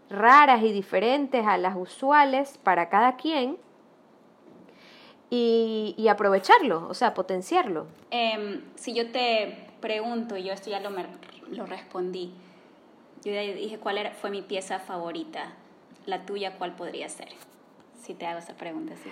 raras 0.09 0.62
y 0.62 0.73
diferentes 0.73 1.46
a 1.46 1.59
las 1.59 1.77
usuales 1.77 2.59
para 2.59 2.88
cada 2.88 3.16
quien 3.16 3.59
y, 5.31 6.09
aprovecharlo, 6.09 6.88
o 6.88 6.95
sea, 6.95 7.14
potenciarlo. 7.14 7.87
Em, 8.11 8.62
si 8.75 8.93
yo 8.95 9.12
te 9.12 9.69
pregunto, 9.81 10.37
y 10.37 10.43
yo 10.43 10.53
esto 10.53 10.71
ya 10.71 10.81
lo, 10.81 10.90
lo 10.90 11.66
respondí, 11.66 12.35
yo 13.25 13.33
dije 13.33 13.79
cuál 13.79 13.99
era, 13.99 14.12
fue 14.12 14.31
mi 14.31 14.43
pieza 14.43 14.79
favorita. 14.79 15.53
La 16.07 16.25
tuya, 16.25 16.57
¿cuál 16.59 16.75
podría 16.75 17.09
ser? 17.09 17.29
Si 18.03 18.14
te 18.14 18.27
hago 18.27 18.38
esa 18.38 18.55
pregunta. 18.55 18.95
Si, 18.97 19.11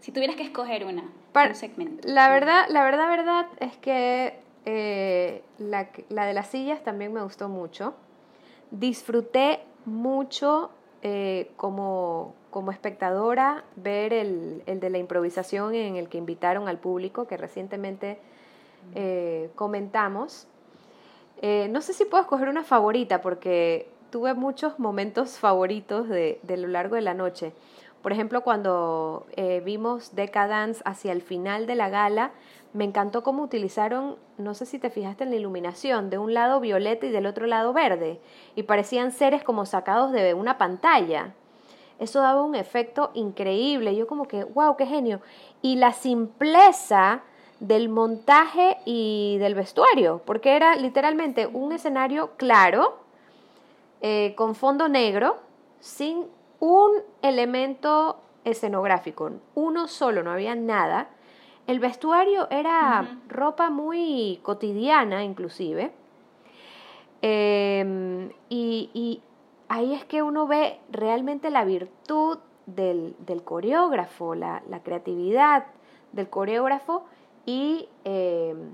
si 0.00 0.12
tuvieras 0.12 0.36
que 0.36 0.42
escoger 0.42 0.86
una, 0.86 1.02
un 1.02 1.54
segmento. 1.54 2.08
La 2.08 2.30
verdad, 2.30 2.66
la 2.70 2.82
verdad, 2.82 3.08
verdad 3.08 3.46
es 3.60 3.76
que 3.76 4.40
eh, 4.64 5.42
la, 5.58 5.88
la, 6.08 6.26
de 6.26 6.32
las 6.32 6.48
sillas 6.48 6.82
también 6.82 7.12
me 7.12 7.22
gustó 7.22 7.48
mucho. 7.48 7.94
Disfruté 8.70 9.60
mucho 9.84 10.70
eh, 11.06 11.50
como, 11.58 12.34
como 12.50 12.72
espectadora 12.72 13.62
ver 13.76 14.14
el, 14.14 14.62
el, 14.64 14.80
de 14.80 14.88
la 14.88 14.96
improvisación 14.96 15.74
en 15.74 15.96
el 15.96 16.08
que 16.08 16.16
invitaron 16.16 16.66
al 16.66 16.78
público, 16.78 17.26
que 17.26 17.36
recientemente 17.36 18.18
eh, 18.94 19.50
comentamos. 19.54 20.46
Eh, 21.42 21.68
no 21.70 21.82
sé 21.82 21.92
si 21.92 22.06
puedo 22.06 22.22
escoger 22.22 22.48
una 22.48 22.64
favorita 22.64 23.20
porque 23.20 23.86
tuve 24.10 24.32
muchos 24.32 24.78
momentos 24.78 25.38
favoritos 25.38 26.08
de, 26.08 26.40
lo 26.56 26.68
largo 26.68 26.94
de 26.94 27.02
la 27.02 27.12
noche. 27.12 27.52
Por 28.04 28.12
ejemplo, 28.12 28.42
cuando 28.42 29.24
eh, 29.34 29.62
vimos 29.64 30.14
Decadence 30.14 30.82
hacia 30.84 31.10
el 31.10 31.22
final 31.22 31.66
de 31.66 31.74
la 31.74 31.88
gala, 31.88 32.32
me 32.74 32.84
encantó 32.84 33.22
cómo 33.22 33.42
utilizaron, 33.42 34.16
no 34.36 34.52
sé 34.52 34.66
si 34.66 34.78
te 34.78 34.90
fijaste 34.90 35.24
en 35.24 35.30
la 35.30 35.36
iluminación, 35.36 36.10
de 36.10 36.18
un 36.18 36.34
lado 36.34 36.60
violeta 36.60 37.06
y 37.06 37.10
del 37.10 37.24
otro 37.24 37.46
lado 37.46 37.72
verde, 37.72 38.20
y 38.56 38.64
parecían 38.64 39.10
seres 39.10 39.42
como 39.42 39.64
sacados 39.64 40.12
de 40.12 40.34
una 40.34 40.58
pantalla. 40.58 41.32
Eso 41.98 42.20
daba 42.20 42.42
un 42.42 42.54
efecto 42.56 43.10
increíble. 43.14 43.96
Yo 43.96 44.06
como 44.06 44.28
que, 44.28 44.44
wow, 44.44 44.76
qué 44.76 44.84
genio. 44.84 45.22
Y 45.62 45.76
la 45.76 45.94
simpleza 45.94 47.22
del 47.58 47.88
montaje 47.88 48.76
y 48.84 49.38
del 49.38 49.54
vestuario, 49.54 50.20
porque 50.26 50.56
era 50.56 50.76
literalmente 50.76 51.46
un 51.46 51.72
escenario 51.72 52.32
claro, 52.36 52.98
eh, 54.02 54.34
con 54.36 54.54
fondo 54.54 54.90
negro, 54.90 55.38
sin 55.80 56.26
un 56.64 56.92
elemento 57.22 58.20
escenográfico, 58.44 59.30
uno 59.54 59.88
solo, 59.88 60.22
no 60.22 60.30
había 60.30 60.54
nada. 60.54 61.08
El 61.66 61.80
vestuario 61.80 62.48
era 62.50 63.18
ropa 63.28 63.70
muy 63.70 64.40
cotidiana, 64.42 65.24
inclusive. 65.24 65.92
Em, 67.22 68.30
y, 68.48 69.22
ahí 69.68 69.94
es 69.94 70.04
que 70.04 70.22
uno 70.22 70.46
ve 70.46 70.78
realmente 70.90 71.50
la 71.50 71.64
virtud 71.64 72.38
del, 72.66 73.14
coreógrafo, 73.44 74.34
la, 74.34 74.62
la 74.68 74.82
creatividad 74.82 75.66
del 76.12 76.28
coreógrafo 76.28 77.04
Em, 77.46 78.72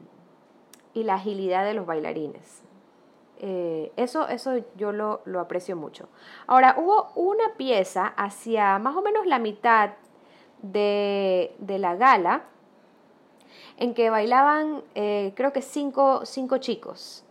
y, 0.94 1.02
la 1.02 1.14
agilidad 1.14 1.64
de 1.64 1.74
los 1.74 1.86
bailarines. 1.86 2.62
Eh, 3.42 3.90
eso, 3.96 4.28
eso 4.28 4.52
yo 4.76 4.92
lo, 4.92 5.22
aprecio 5.40 5.74
mucho. 5.74 6.08
Ahora, 6.46 6.76
hubo 6.78 7.10
una 7.14 7.54
pieza 7.56 8.12
hacia 8.16 8.78
más 8.78 8.94
o 8.94 9.02
menos 9.02 9.26
la 9.26 9.38
mitad 9.38 9.92
de, 10.60 11.54
la 11.66 11.96
gala 11.96 12.42
en 13.78 13.94
que 13.94 14.10
bailaban, 14.10 14.82
eh, 14.94 15.32
creo 15.36 15.54
que 15.54 15.62
cinco, 15.62 16.26
cinco 16.26 16.58
chicos. 16.58 17.24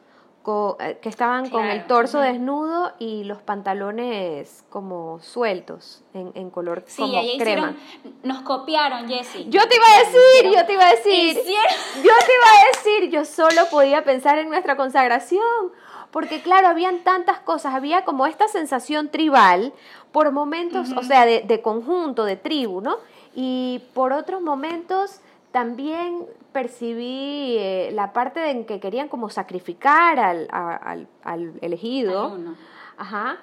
Eh, 0.79 0.97
que 1.01 1.09
estaban 1.09 1.49
con 1.49 1.65
el 1.65 1.85
torso 1.85 2.19
desnudo 2.19 2.93
y 2.97 3.23
los 3.25 3.41
pantalones 3.41 4.63
como 4.69 5.19
sueltos 5.21 6.03
en, 6.13 6.49
color 6.49 6.85
como 6.97 7.21
crema. 7.37 7.75
nos 8.23 8.41
copiaron, 8.41 9.07
Jessie. 9.07 9.45
Yo 9.49 9.67
te 9.67 9.75
iba 9.75 9.85
a 9.85 9.99
decir, 9.99 10.51
yo 10.51 10.65
te 10.65 10.73
iba 10.73 10.87
a 10.87 10.91
decir. 10.91 11.35
Yo 11.37 12.01
te 12.01 12.31
iba 12.33 12.49
a 12.49 12.67
decir, 12.73 13.09
yo 13.11 13.25
solo 13.25 13.69
podía 13.69 14.03
pensar 14.03 14.39
en 14.39 14.49
nuestra 14.49 14.75
consagración. 14.75 15.43
Porque 16.11 16.41
claro, 16.41 16.67
habían 16.67 16.99
tantas 17.03 17.39
cosas, 17.39 17.73
había 17.73 18.03
como 18.03 18.25
esta 18.25 18.47
sensación 18.47 19.09
tribal 19.09 19.73
por 20.11 20.31
momentos, 20.31 20.91
o 20.95 21.03
sea, 21.03 21.25
de, 21.25 21.41
de 21.41 21.61
conjunto, 21.61 22.25
de 22.25 22.35
tribu, 22.35 22.81
¿no? 22.81 22.97
Y 23.35 23.83
por 23.93 24.11
otros 24.13 24.41
momentos 24.41 25.21
también 25.51 26.25
percibí 26.51 27.57
eh, 27.57 27.91
la 27.93 28.11
parte 28.13 28.49
en 28.49 28.65
que 28.65 28.79
querían 28.79 29.07
como 29.07 29.29
sacrificar 29.29 30.19
al, 30.19 30.47
al, 30.51 31.53
elegido. 31.61 32.37
Ajá. 32.97 33.37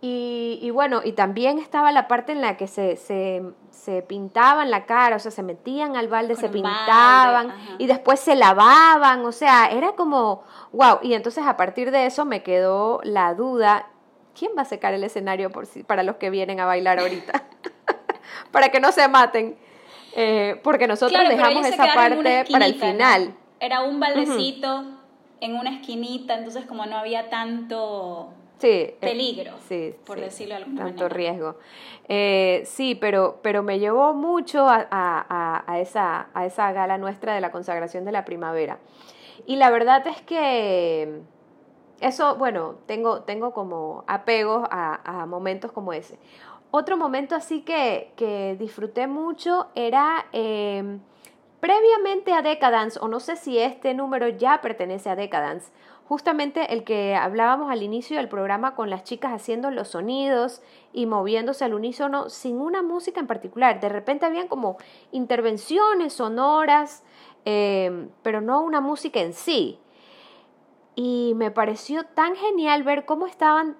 Y, 0.00 0.70
bueno, 0.70 1.00
y 1.04 1.12
también 1.12 1.58
estaba 1.58 1.90
la 1.90 2.06
parte 2.06 2.30
en 2.30 2.40
la 2.40 2.56
que 2.56 2.68
se, 2.68 2.96
se, 2.96 4.02
pintaban 4.02 4.70
la 4.70 4.86
cara, 4.86 5.16
o 5.16 5.18
sea, 5.18 5.32
se 5.32 5.42
metían 5.42 5.96
al 5.96 6.06
balde, 6.06 6.36
se 6.36 6.48
pintaban 6.48 7.52
y 7.78 7.86
después 7.86 8.20
se 8.20 8.36
lavaban, 8.36 9.24
o 9.24 9.32
sea, 9.32 9.66
era 9.66 9.92
como, 9.92 10.44
wow. 10.72 10.98
Y 11.02 11.14
entonces 11.14 11.44
a 11.44 11.56
partir 11.56 11.90
de 11.90 12.06
eso 12.06 12.24
me 12.24 12.44
quedó 12.44 13.00
la 13.02 13.34
duda, 13.34 13.88
¿quién 14.38 14.52
va 14.56 14.62
a 14.62 14.66
secar 14.66 14.94
el 14.94 15.02
escenario 15.02 15.50
por 15.50 15.66
si, 15.66 15.82
para 15.82 16.04
los 16.04 16.16
que 16.16 16.30
vienen 16.30 16.60
a 16.60 16.66
bailar 16.66 17.00
ahorita? 17.00 17.44
para 18.52 18.68
que 18.68 18.78
no 18.78 18.92
se 18.92 19.08
maten. 19.08 19.56
Eh, 20.14 20.60
porque 20.62 20.86
nosotros 20.86 21.28
dejamos 21.28 21.66
esa 21.66 21.94
parte 21.94 22.44
para 22.50 22.66
el 22.66 22.74
final. 22.76 23.34
Era 23.58 23.82
un 23.82 23.98
baldecito 23.98 24.84
en 25.40 25.56
una 25.56 25.70
esquinita, 25.70 26.34
entonces 26.34 26.66
como 26.66 26.86
no 26.86 26.96
había 26.96 27.30
tanto 27.30 28.32
eh, 28.66 28.96
peligro, 29.00 29.52
por 30.04 30.20
decirlo 30.20 30.54
de 30.54 30.62
alguna 30.62 30.84
tanto 30.84 31.08
riesgo. 31.08 31.56
Eh, 32.08 32.62
sí, 32.66 32.94
pero, 32.94 33.40
pero 33.42 33.62
me 33.62 33.78
llevó 33.78 34.14
mucho 34.14 34.66
a, 34.68 35.76
esa, 35.80 36.28
a 36.34 36.46
esa 36.46 36.72
gala 36.72 36.98
nuestra 36.98 37.34
de 37.34 37.40
la 37.40 37.50
consagración 37.50 38.04
de 38.04 38.12
la 38.12 38.24
primavera. 38.24 38.78
Y 39.46 39.56
la 39.56 39.70
verdad 39.70 40.06
es 40.06 40.20
que 40.22 41.20
eso, 42.00 42.36
bueno, 42.36 42.76
tengo, 42.86 43.22
tengo 43.22 43.52
como 43.52 44.04
apegos 44.06 44.66
a, 44.70 45.22
a 45.22 45.26
momentos 45.26 45.72
como 45.72 45.92
ese. 45.92 46.18
Otro 46.70 46.98
momento 46.98 47.34
así 47.34 47.62
que, 47.62 48.12
que 48.14 48.56
disfruté 48.58 49.06
mucho 49.06 49.68
era 49.74 50.26
em, 50.32 51.00
previamente 51.60 52.32
a 52.34 52.42
Decadence, 52.42 52.98
o 53.00 53.08
no 53.08 53.20
sé 53.20 53.36
si 53.36 53.58
este 53.58 53.94
número 53.94 54.28
ya 54.28 54.60
pertenece 54.60 55.08
a 55.08 55.16
Decadence, 55.16 55.72
justamente 56.08 56.72
el 56.72 56.84
que 56.84 57.14
hablábamos 57.14 57.70
al 57.70 57.82
inicio 57.82 58.16
del 58.16 58.30
programa 58.30 58.74
con 58.74 58.88
las 58.88 59.04
chicas 59.04 59.30
haciendo 59.32 59.70
los 59.70 59.88
sonidos 59.88 60.62
y 60.94 61.04
moviéndose 61.04 61.66
al 61.66 61.74
unísono 61.74 62.30
sin 62.30 62.62
una 62.62 62.82
música 62.82 63.20
en 63.20 63.26
particular. 63.26 63.78
De 63.78 63.90
repente 63.90 64.24
habían 64.24 64.48
como 64.48 64.78
intervenciones 65.12 66.14
sonoras, 66.14 67.04
em, 67.44 68.08
pero 68.22 68.40
no 68.40 68.62
una 68.62 68.80
música 68.80 69.20
en 69.20 69.34
sí. 69.34 69.78
Y 70.94 71.34
me 71.36 71.50
pareció 71.50 72.04
tan 72.04 72.34
genial 72.36 72.84
ver 72.84 73.04
cómo 73.04 73.26
estaban 73.26 73.76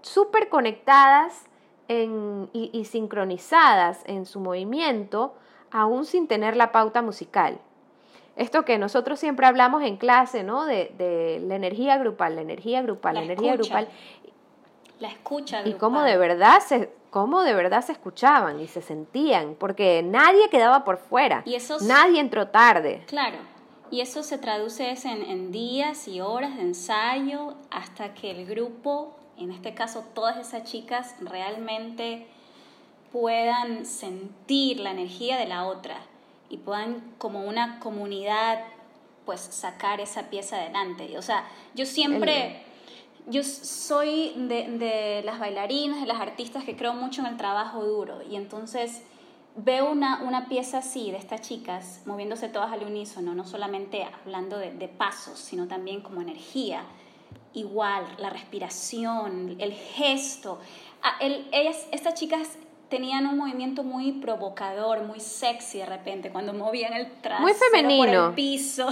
súper 0.00 0.48
conectadas 0.48 1.44
y, 1.88 2.84
sincronizadas 2.84 4.02
en 4.06 4.26
su 4.26 4.40
movimiento, 4.40 5.34
aún 5.70 6.06
sin 6.06 6.28
tener 6.28 6.56
la 6.56 6.72
pauta 6.72 7.02
musical. 7.02 7.60
Esto 8.36 8.64
que 8.64 8.78
nosotros 8.78 9.20
siempre 9.20 9.46
hablamos 9.46 9.82
en 9.82 9.96
clase, 9.96 10.42
¿no? 10.42 10.64
De, 10.64 11.40
la 11.46 11.54
energía 11.54 11.98
grupal, 11.98 12.34
la 12.36 12.42
energía 12.42 12.82
grupal, 12.82 13.14
la, 13.14 13.22
energía 13.22 13.54
grupal. 13.54 13.88
La 15.00 15.08
escucha 15.08 15.66
Y 15.66 15.74
cómo 15.74 16.02
de 16.02 16.16
verdad 16.16 16.60
se, 16.60 16.90
cómo 17.10 17.42
de 17.42 17.54
verdad 17.54 17.84
se 17.84 17.92
escuchaban 17.92 18.60
y 18.60 18.68
se 18.68 18.82
sentían, 18.82 19.54
porque 19.54 20.02
nadie 20.02 20.48
quedaba 20.50 20.84
por 20.84 20.98
fuera, 20.98 21.42
y 21.44 21.56
nadie 21.82 22.20
entró 22.20 22.48
tarde. 22.48 23.02
Claro, 23.06 23.38
y 23.90 24.00
eso 24.00 24.22
se 24.22 24.38
traduce 24.38 24.90
en, 24.90 25.22
en 25.22 25.52
días 25.52 26.08
y 26.08 26.20
horas 26.20 26.56
de 26.56 26.62
ensayo 26.62 27.54
hasta 27.70 28.14
que 28.14 28.30
el 28.30 28.46
grupo 28.46 29.14
en 29.38 29.50
este 29.50 29.74
caso 29.74 30.04
todas 30.14 30.36
esas 30.36 30.64
chicas 30.64 31.14
realmente 31.20 32.26
puedan 33.12 33.86
sentir 33.86 34.80
la 34.80 34.90
energía 34.90 35.36
de 35.38 35.46
la 35.46 35.66
otra 35.66 35.96
y 36.54 36.56
puedan 36.56 37.02
como 37.18 37.44
una 37.44 37.80
comunidad 37.80 38.60
pues 39.26 39.40
sacar 39.40 40.00
esa 40.00 40.30
pieza 40.30 40.56
adelante. 40.56 41.18
O 41.18 41.22
sea, 41.22 41.48
yo 41.74 41.84
siempre, 41.84 42.62
yo 43.26 43.42
soy 43.42 44.34
de, 44.36 44.68
de, 44.78 45.22
las 45.24 45.40
bailarinas, 45.40 46.00
de 46.00 46.06
las 46.06 46.20
artistas 46.20 46.62
que 46.62 46.76
creo 46.76 46.94
mucho 46.94 47.22
en 47.22 47.26
el 47.26 47.36
trabajo 47.36 47.84
duro 47.84 48.22
y 48.22 48.36
entonces 48.36 49.02
veo 49.56 49.90
una, 49.90 50.22
una 50.22 50.48
pieza 50.48 50.78
así 50.78 51.10
de 51.10 51.16
estas 51.16 51.40
chicas 51.40 52.02
moviéndose 52.06 52.48
todas 52.48 52.72
al 52.72 52.84
unísono, 52.84 53.34
no 53.34 53.44
solamente 53.44 54.04
hablando 54.04 54.56
de, 54.56 54.72
de 54.72 54.86
pasos, 54.86 55.40
sino 55.40 55.66
también 55.66 56.02
como 56.02 56.20
energía. 56.20 56.84
Igual, 57.52 58.04
la 58.18 58.30
respiración, 58.30 59.56
el 59.58 59.72
gesto. 59.72 60.60
Ah, 61.02 61.16
el, 61.20 61.48
ellas, 61.52 61.86
estas 61.90 62.14
chicas 62.14 62.58
tenían 62.94 63.26
un 63.26 63.38
movimiento 63.38 63.82
muy 63.82 64.12
provocador, 64.12 65.02
muy 65.02 65.18
sexy 65.18 65.78
de 65.78 65.86
repente, 65.86 66.30
cuando 66.30 66.52
movían 66.52 66.92
el 66.92 67.10
trasero 67.20 67.42
muy 67.42 67.52
femenino. 67.54 67.98
por 67.98 68.08
el 68.08 68.34
piso. 68.34 68.88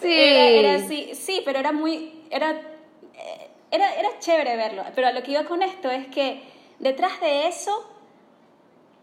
Sí. 0.00 0.08
Era, 0.12 0.74
así, 0.74 1.10
sí, 1.14 1.40
pero 1.44 1.60
era 1.60 1.70
muy, 1.70 2.24
era, 2.28 2.50
eh, 2.50 3.48
era, 3.70 3.94
era 3.94 4.08
chévere 4.18 4.56
verlo. 4.56 4.82
Pero 4.96 5.06
a 5.06 5.12
lo 5.12 5.22
que 5.22 5.30
iba 5.30 5.44
con 5.44 5.62
esto 5.62 5.88
es 5.90 6.08
que 6.08 6.42
detrás 6.80 7.20
de 7.20 7.46
eso 7.46 7.88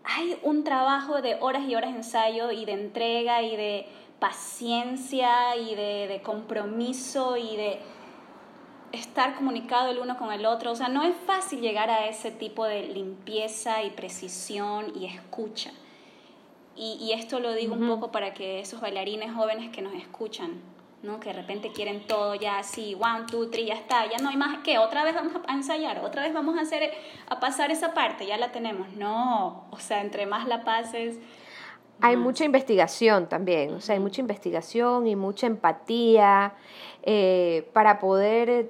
hay 0.04 0.38
un 0.44 0.66
trabajo 0.66 1.22
de 1.22 1.36
horas 1.40 1.64
y 1.66 1.76
horas 1.76 1.92
de 1.92 2.00
ensayo 2.00 2.52
y 2.52 2.66
de 2.66 2.74
entrega 2.74 3.42
y 3.44 3.56
de 3.56 3.86
paciencia 4.20 5.56
y 5.56 5.74
de, 5.74 6.08
de 6.10 6.22
compromiso 6.22 7.38
y 7.38 7.56
de 7.56 7.80
estar 8.92 9.36
comunicado 9.36 9.90
el 9.90 10.00
uno 10.00 10.18
con 10.18 10.32
el 10.32 10.46
otro. 10.46 10.72
O 10.72 10.76
sea, 10.76 10.88
no 10.88 11.04
es 11.04 11.16
fácil 11.26 11.62
llegar 11.62 11.90
a 11.90 12.08
ese 12.08 12.32
tipo 12.32 12.66
de 12.66 12.84
limpieza 12.84 13.84
y 13.84 13.92
precisión 13.92 14.94
y 14.96 15.06
escucha. 15.06 15.72
Y, 16.76 16.98
y 17.02 17.14
esto 17.14 17.40
lo 17.40 17.54
digo 17.54 17.74
un 17.74 17.88
poco 17.88 18.12
para 18.12 18.34
que 18.34 18.60
esos 18.60 18.82
bailarines 18.82 19.34
jóvenes 19.34 19.72
que 19.72 19.82
nos 19.82 19.94
escuchan, 19.94 20.62
¿no? 21.04 21.20
que 21.20 21.30
de 21.30 21.34
repente 21.34 21.72
quieren 21.72 22.06
todo 22.06 22.36
ya 22.36 22.60
así, 22.60 22.96
one, 22.96 23.26
two, 23.30 23.50
three, 23.50 23.66
ya 23.66 23.76
está, 23.76 24.06
ya 24.10 24.18
no 24.18 24.30
hay 24.30 24.38
más 24.38 24.60
que, 24.60 24.78
otra 24.78 25.04
vez 25.04 25.16
vamos 25.16 25.34
a 25.48 25.54
ensayar, 25.54 26.04
otra 26.04 26.24
vez 26.24 26.34
vamos 26.34 26.58
a, 26.58 26.62
hacer, 26.62 26.92
a 27.28 27.40
pasar 27.40 27.72
esa 27.72 27.94
parte, 27.94 28.26
ya 28.26 28.38
la 28.38 28.52
tenemos. 28.52 28.90
No, 28.94 29.66
o 29.72 29.80
sea, 29.80 30.02
entre 30.02 30.26
más 30.26 30.48
la 30.48 30.64
pases... 30.64 31.20
Hay 32.00 32.16
mucha 32.16 32.46
investigación 32.46 33.28
también, 33.28 33.74
o 33.74 33.82
sea, 33.82 33.94
hay 33.96 34.00
mucha 34.00 34.22
investigación 34.22 35.08
y 35.08 35.16
mucha 35.16 35.48
empatía 35.48 36.54
eh, 37.02 37.68
para 37.74 37.98
poder 37.98 38.70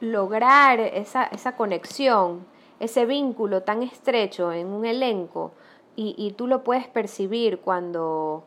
lograr 0.00 0.80
esa, 0.80 1.24
esa 1.24 1.56
conexión, 1.56 2.46
ese 2.80 3.06
vínculo 3.06 3.62
tan 3.62 3.82
estrecho 3.82 4.52
en 4.52 4.68
un 4.68 4.84
elenco 4.84 5.52
y, 5.96 6.14
y 6.18 6.32
tú 6.32 6.46
lo 6.46 6.62
puedes 6.62 6.86
percibir 6.88 7.60
cuando, 7.60 8.44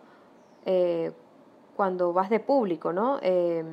eh, 0.65 1.11
cuando 1.75 2.13
vas 2.13 2.29
de 2.29 2.39
público, 2.39 2.93
¿no? 2.93 3.19
Eh, 3.21 3.63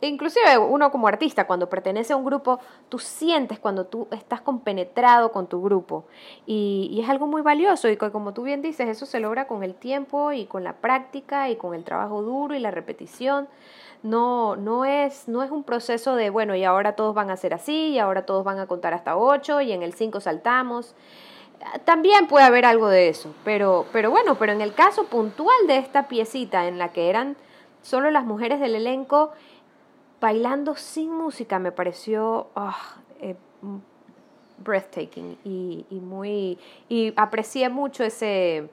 inclusive 0.00 0.58
uno 0.58 0.90
como 0.90 1.08
artista, 1.08 1.46
cuando 1.46 1.68
pertenece 1.68 2.12
a 2.12 2.16
un 2.16 2.24
grupo, 2.24 2.58
tú 2.88 2.98
sientes 2.98 3.58
cuando 3.58 3.86
tú 3.86 4.08
estás 4.10 4.40
compenetrado 4.40 5.32
con 5.32 5.46
tu 5.46 5.62
grupo. 5.62 6.04
Y, 6.46 6.88
y, 6.92 7.00
es 7.00 7.08
algo 7.08 7.26
muy 7.26 7.42
valioso 7.42 7.88
y 7.88 7.96
como 7.96 8.34
tú 8.34 8.42
bien 8.42 8.62
dices, 8.62 8.88
eso 8.88 9.06
se 9.06 9.20
logra 9.20 9.46
con 9.46 9.62
el 9.62 9.74
tiempo 9.74 10.32
y 10.32 10.46
con 10.46 10.64
la 10.64 10.74
práctica 10.74 11.48
y 11.48 11.56
con 11.56 11.74
el 11.74 11.84
trabajo 11.84 12.22
duro 12.22 12.54
y 12.54 12.58
la 12.58 12.70
repetición 12.70 13.48
no, 14.02 14.56
no, 14.56 14.84
es, 14.84 15.28
no 15.28 15.42
es 15.42 15.50
un 15.50 15.64
proceso 15.64 16.14
de, 16.14 16.30
bueno, 16.30 16.54
y 16.54 16.64
ahora 16.64 16.94
todos 16.94 17.14
van 17.14 17.30
a 17.30 17.36
ser 17.36 17.54
así, 17.54 17.88
y 17.90 17.98
ahora 17.98 18.26
todos 18.26 18.44
van 18.44 18.58
a 18.58 18.66
contar 18.66 18.94
hasta 18.94 19.16
ocho, 19.16 19.60
y 19.60 19.72
en 19.72 19.82
el 19.82 19.94
cinco 19.94 20.20
saltamos. 20.20 20.94
También 21.84 22.28
puede 22.28 22.44
haber 22.44 22.64
algo 22.66 22.88
de 22.88 23.08
eso, 23.08 23.34
pero, 23.44 23.86
pero 23.92 24.10
bueno, 24.10 24.36
pero 24.36 24.52
en 24.52 24.60
el 24.60 24.74
caso 24.74 25.04
puntual 25.04 25.56
de 25.66 25.78
esta 25.78 26.06
piecita 26.08 26.68
en 26.68 26.78
la 26.78 26.92
que 26.92 27.08
eran 27.08 27.36
solo 27.82 28.10
las 28.10 28.24
mujeres 28.24 28.60
del 28.60 28.74
elenco 28.74 29.32
bailando 30.20 30.76
sin 30.76 31.12
música 31.12 31.58
me 31.58 31.72
pareció 31.72 32.48
ah, 32.56 32.96
eh, 33.20 33.36
breathtaking 34.58 35.38
y, 35.44 35.86
y, 35.90 36.00
muy 36.00 36.58
y 36.88 37.12
aprecié 37.16 37.68
mucho 37.68 38.02
ese, 38.04 38.56
e, 38.56 38.68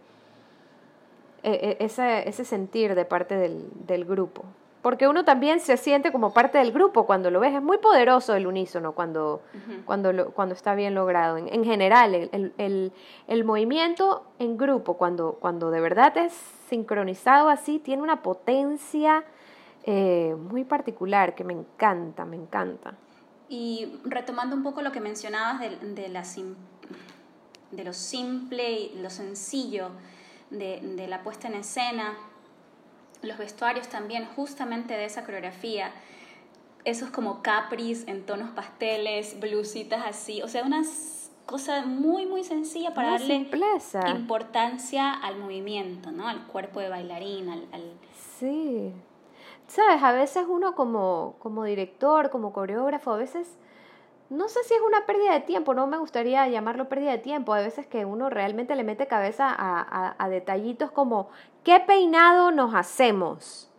e, 1.43 1.77
ese, 1.79 2.27
ese 2.27 2.45
sentir 2.45 2.95
de 2.95 3.05
parte 3.05 3.36
del, 3.36 3.69
del 3.86 4.05
grupo 4.05 4.45
porque 4.84 5.08
uno 5.08 5.24
también 5.24 5.62
se 5.62 5.78
siente 5.78 6.12
como 6.12 6.34
parte 6.34 6.58
del 6.58 6.74
grupo 6.74 7.06
cuando 7.06 7.32
lo 7.32 7.39
ves. 7.39 7.56
Es 7.56 7.63
muy 7.63 7.78
poderoso 7.78 8.36
el 8.36 8.46
unísono 8.46 8.91
cuando, 8.91 9.41
cuando, 9.86 10.34
cuando 10.34 10.54
está 10.54 10.76
bien 10.76 10.93
logrado. 10.93 11.38
En, 11.38 11.63
general, 11.63 12.13
el, 12.13 12.54
el, 12.58 12.91
el, 13.28 13.43
movimiento 13.46 14.26
en 14.39 14.58
grupo, 14.58 14.98
cuando, 14.98 15.38
cuando 15.39 15.72
de 15.72 15.80
verdad 15.80 16.17
es 16.17 16.34
sincronizado 16.67 17.48
así, 17.48 17.80
tiene 17.80 18.04
una 18.04 18.22
potencia 18.22 19.24
eh, 19.86 20.36
muy 20.38 20.65
particular 20.65 21.34
que 21.34 21.46
me 21.46 21.54
encanta, 21.54 22.26
me 22.26 22.36
encanta. 22.36 22.93
Y 23.48 24.02
retomando 24.04 24.54
un 24.54 24.63
poco 24.63 24.82
lo 24.82 24.91
que 24.91 25.00
mencionabas 25.00 25.62
de, 25.62 25.78
de, 25.78 26.10
la 26.10 26.26
de 27.72 27.84
lo 27.86 27.93
simple 27.93 28.69
y 28.69 29.00
lo 29.00 29.10
sencillo 29.10 29.91
de, 30.50 30.82
de 30.82 31.08
la 31.08 31.24
puesta 31.24 31.48
en 31.48 31.54
escena, 31.54 32.17
los 33.23 33.38
vestuarios 33.38 33.88
también 33.88 34.25
justamente 34.36 34.93
de 34.93 35.05
esa 35.05 35.23
coreografía, 35.23 35.91
esos 36.86 37.09
como 37.09 37.41
capris 37.41 38.07
en 38.07 38.25
tonos 38.25 38.51
pasteles, 38.51 39.39
blusitas 39.39 40.05
así, 40.05 40.41
o 40.41 40.47
sea, 40.47 40.63
una 40.63 40.83
cosa 41.45 41.86
muy, 41.86 42.25
muy 42.25 42.43
sencilla 42.43 42.93
para 42.93 43.12
darle 43.12 43.36
importancia 43.36 45.13
al 45.13 45.38
movimiento, 45.38 46.12
¿no? 46.12 46.27
Al 46.27 46.45
cuerpo 46.47 46.79
de 46.79 46.89
bailarín, 46.89 47.49
al... 47.49 47.93
Sí. 48.39 48.93
Sabes, 49.67 50.03
a 50.03 50.12
veces 50.12 50.45
uno 50.47 50.75
como, 50.75 51.36
como 51.39 51.63
director, 51.63 52.29
como 52.29 52.53
coreógrafo, 52.53 53.12
a 53.12 53.17
veces 53.17 53.47
no 54.29 54.47
sé 54.49 54.63
si 54.63 54.73
es 54.73 54.81
una 54.81 55.05
pérdida 55.05 55.33
de 55.33 55.41
tiempo, 55.41 55.73
no 55.73 55.88
me 55.88 55.97
gustaría 55.97 56.47
llamarlo 56.47 56.89
pérdida 56.89 57.12
de 57.12 57.17
tiempo. 57.17 57.53
Hay 57.53 57.63
veces 57.63 57.86
que 57.88 58.05
uno 58.05 58.29
realmente 58.29 58.75
le 58.75 58.83
mete 58.83 59.07
cabeza 59.07 59.47
a, 59.49 60.15
a, 60.17 60.29
detallitos 60.29 60.91
como 60.91 61.29
qué 61.63 61.79
peinado 61.79 62.51
nos 62.51 62.73
hacemos, 62.73 63.69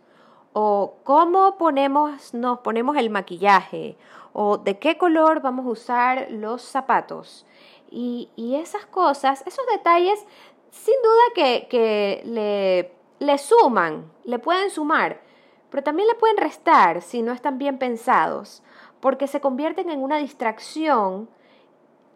o 0.53 0.95
cómo 1.03 1.57
ponemos, 1.57 2.33
nos 2.33 2.59
ponemos 2.59 2.95
el 2.97 3.09
maquillaje, 3.09 3.97
o 4.33 4.57
de 4.57 4.79
qué 4.79 4.97
color 4.97 5.41
vamos 5.41 5.65
a 5.65 5.69
usar 5.69 6.27
los 6.29 6.61
zapatos. 6.61 7.45
Y, 7.89 8.29
y 8.35 8.55
esas 8.55 8.85
cosas, 8.85 9.43
esos 9.45 9.65
detalles, 9.67 10.25
sin 10.71 10.95
duda 11.01 11.23
que, 11.33 11.67
que 11.69 12.21
le, 12.25 12.93
le 13.19 13.37
suman, 13.37 14.11
le 14.23 14.39
pueden 14.39 14.69
sumar, 14.69 15.21
pero 15.69 15.83
también 15.83 16.07
le 16.07 16.15
pueden 16.15 16.37
restar 16.37 17.01
si 17.01 17.21
no 17.21 17.33
están 17.33 17.57
bien 17.57 17.77
pensados 17.77 18.61
porque 19.05 19.27
se 19.27 19.39
convierten 19.39 19.91
en 19.91 20.01
una 20.01 20.17
distracción 20.17 21.29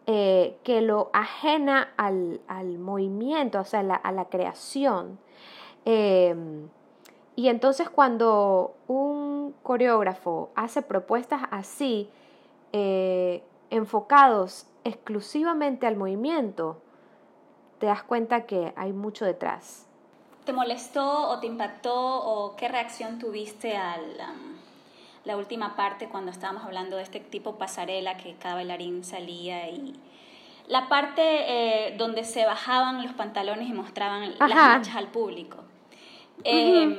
eh, 0.08 0.58
que 0.64 0.80
lo 0.80 1.08
ajena 1.12 1.92
al, 1.96 2.40
movimiento, 2.80 3.60
o 3.60 3.64
sea, 3.64 3.78
a 3.78 4.10
la 4.10 4.24
creación. 4.24 5.16
Em, 5.84 6.68
y 7.36 7.46
entonces 7.46 7.88
cuando 7.88 8.74
un 8.88 9.54
coreógrafo 9.62 10.50
hace 10.56 10.82
propuestas 10.82 11.42
así, 11.52 12.10
eh, 12.72 13.44
enfocados 13.70 14.66
exclusivamente 14.82 15.86
al 15.86 15.94
movimiento, 15.94 16.82
te 17.78 17.86
das 17.86 18.02
cuenta 18.02 18.46
que 18.46 18.72
hay 18.74 18.92
mucho 18.92 19.24
detrás. 19.24 19.86
¿Te 20.44 20.52
molestó 20.52 21.28
o 21.28 21.38
te 21.38 21.46
impactó 21.46 21.94
o 21.94 22.56
qué 22.56 22.66
reacción 22.66 23.20
tuviste 23.20 23.76
al, 23.76 24.02
la 25.24 25.36
última 25.36 25.76
parte 25.76 26.08
cuando 26.08 26.30
estábamos 26.30 26.64
hablando 26.64 26.96
de 26.96 27.02
este 27.02 27.20
tipo 27.20 27.56
pasarela 27.56 28.16
que 28.16 28.34
cada 28.34 28.54
bailarín 28.54 29.04
salía 29.04 29.68
y 29.68 29.94
la 30.66 30.88
parte 30.88 31.22
eh, 31.22 31.94
donde 31.98 32.24
se 32.24 32.46
bajaban 32.46 33.02
los 33.02 33.12
pantalones 33.12 33.68
y 33.68 33.72
mostraban 33.72 34.32
las 34.38 34.48
manchas 34.48 34.94
al 34.94 35.08
público. 35.08 35.58
Em, 36.44 36.96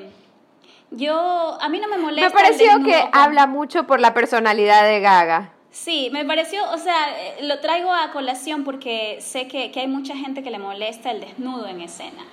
yo, 0.91 1.57
a 1.59 1.69
mí 1.69 1.79
no 1.79 1.87
me 1.87 1.97
molesta. 1.97 2.29
Me 2.29 2.33
pareció 2.35 2.83
que 2.83 3.09
habla 3.13 3.47
mucho 3.47 3.87
por 3.87 3.99
la 3.99 4.13
personalidad 4.13 4.83
de 4.83 4.99
Gaga. 4.99 5.53
Sí, 5.71 6.09
me 6.11 6.25
pareció, 6.25 6.69
o 6.71 6.77
sea, 6.77 7.17
eh, 7.17 7.43
lo 7.43 7.61
traigo 7.61 7.93
a 7.93 8.11
colación 8.11 8.65
porque 8.65 9.19
sé 9.21 9.47
que, 9.47 9.71
que 9.71 9.79
hay 9.79 9.87
mucha 9.87 10.17
gente 10.17 10.43
que 10.43 10.51
le 10.51 10.59
molesta 10.59 11.11
el 11.11 11.21
desnudo 11.21 11.65
en 11.67 11.79
escena. 11.79 12.25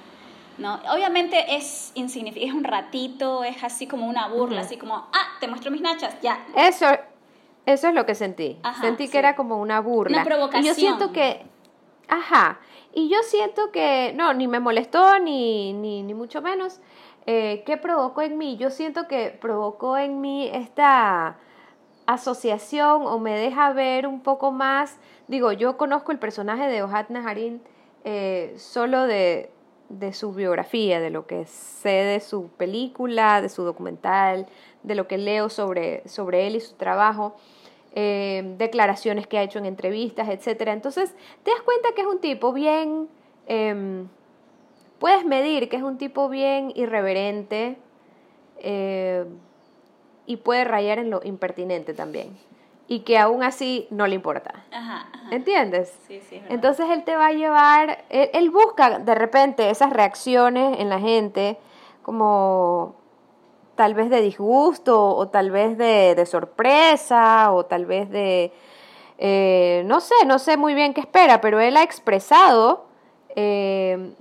¿No? 0.58 0.80
Obviamente 0.92 1.56
es 1.56 1.92
insignificante, 1.94 2.48
es 2.48 2.54
un 2.54 2.64
ratito, 2.64 3.44
es 3.44 3.62
así 3.62 3.86
como 3.86 4.06
una 4.06 4.28
burla, 4.28 4.62
así 4.62 4.76
como, 4.76 4.96
ah, 4.96 5.36
te 5.40 5.48
muestro 5.48 5.70
mis 5.70 5.80
nachas, 5.80 6.20
ya. 6.20 6.44
Eso, 6.56 6.86
eso 7.66 7.88
es 7.88 7.94
lo 7.94 8.06
que 8.06 8.14
sentí. 8.14 8.58
sentí 8.80 9.08
que 9.08 9.18
era 9.18 9.36
como 9.36 9.58
una 9.58 9.80
burla. 9.80 10.18
Una 10.18 10.24
provocación. 10.24 10.64
Y 10.64 10.68
yo 10.68 10.74
siento 10.74 11.12
que, 11.12 11.42
ajá, 12.08 12.58
y 12.92 13.08
yo 13.08 13.18
siento 13.22 13.70
que, 13.70 14.12
no, 14.16 14.34
ni 14.34 14.48
me 14.48 14.60
molestó, 14.60 15.18
ni, 15.18 15.72
ni, 15.72 16.02
ni 16.02 16.14
mucho 16.14 16.42
menos. 16.42 16.80
Eh, 17.26 17.62
¿Qué 17.66 17.76
provocó 17.76 18.22
en 18.22 18.38
mí? 18.38 18.56
Yo 18.56 18.70
siento 18.70 19.06
que 19.06 19.36
provocó 19.38 19.98
en 19.98 20.20
mí 20.20 20.48
esta 20.52 21.36
asociación 22.06 23.02
o 23.04 23.18
me 23.18 23.38
deja 23.38 23.70
ver 23.74 24.06
un 24.06 24.22
poco 24.22 24.50
más, 24.50 24.96
digo, 25.26 25.52
yo 25.52 25.76
conozco 25.76 26.10
el 26.10 26.18
personaje 26.18 26.66
de 26.66 26.82
Ohad 26.82 27.10
Naharin 27.10 27.60
eh, 28.04 28.54
solo 28.56 29.02
de, 29.02 29.50
de 29.88 30.12
su 30.12 30.32
biografía, 30.32 31.00
de 31.00 31.10
lo 31.10 31.26
que 31.26 31.46
sé 31.46 31.88
de 31.88 32.20
su 32.20 32.48
película, 32.48 33.40
de 33.40 33.48
su 33.48 33.62
documental, 33.62 34.46
de 34.82 34.94
lo 34.94 35.08
que 35.08 35.18
leo 35.18 35.48
sobre, 35.48 36.06
sobre 36.06 36.46
él 36.46 36.56
y 36.56 36.60
su 36.60 36.74
trabajo, 36.74 37.36
eh, 37.94 38.54
declaraciones 38.58 39.26
que 39.26 39.38
ha 39.38 39.42
hecho 39.42 39.58
en 39.58 39.66
entrevistas, 39.66 40.28
etc. 40.28 40.68
Entonces, 40.68 41.14
te 41.42 41.50
das 41.50 41.60
cuenta 41.62 41.88
que 41.94 42.02
es 42.02 42.06
un 42.06 42.20
tipo 42.20 42.52
bien, 42.52 43.08
em, 43.46 44.08
puedes 44.98 45.24
medir 45.24 45.68
que 45.68 45.76
es 45.76 45.82
un 45.82 45.98
tipo 45.98 46.28
bien 46.28 46.72
irreverente 46.74 47.78
eh, 48.58 49.24
y 50.26 50.36
puede 50.36 50.64
rayar 50.64 50.98
en 50.98 51.10
lo 51.10 51.20
impertinente 51.24 51.94
también 51.94 52.36
y 52.88 53.00
que 53.00 53.18
aún 53.18 53.42
así 53.42 53.86
no 53.90 54.06
le 54.06 54.14
importa. 54.14 54.64
¿Entiendes? 55.30 55.94
Sí, 56.08 56.20
sí, 56.28 56.42
Entonces 56.48 56.86
él 56.88 57.04
te 57.04 57.14
va 57.16 57.26
a 57.26 57.32
llevar, 57.32 58.04
él, 58.08 58.50
busca 58.50 58.98
de 58.98 59.14
repente 59.14 59.68
esas 59.68 59.92
reacciones 59.92 60.80
en 60.80 60.88
la 60.88 60.98
gente 60.98 61.58
como 62.02 62.96
tal 63.74 63.92
vez 63.92 64.08
de 64.08 64.22
disgusto 64.22 65.14
o 65.14 65.28
tal 65.28 65.50
vez 65.50 65.76
de, 65.76 66.24
sorpresa 66.24 67.52
o 67.52 67.66
tal 67.66 67.84
vez 67.84 68.08
de, 68.08 68.52
eh, 69.18 69.82
no 69.84 70.00
sé, 70.00 70.14
no 70.26 70.38
sé 70.38 70.56
muy 70.56 70.72
bien 70.72 70.94
qué 70.94 71.02
espera, 71.02 71.42
pero 71.42 71.60
él 71.60 71.76
ha 71.76 71.82
expresado 71.82 72.86
eh, 73.36 74.14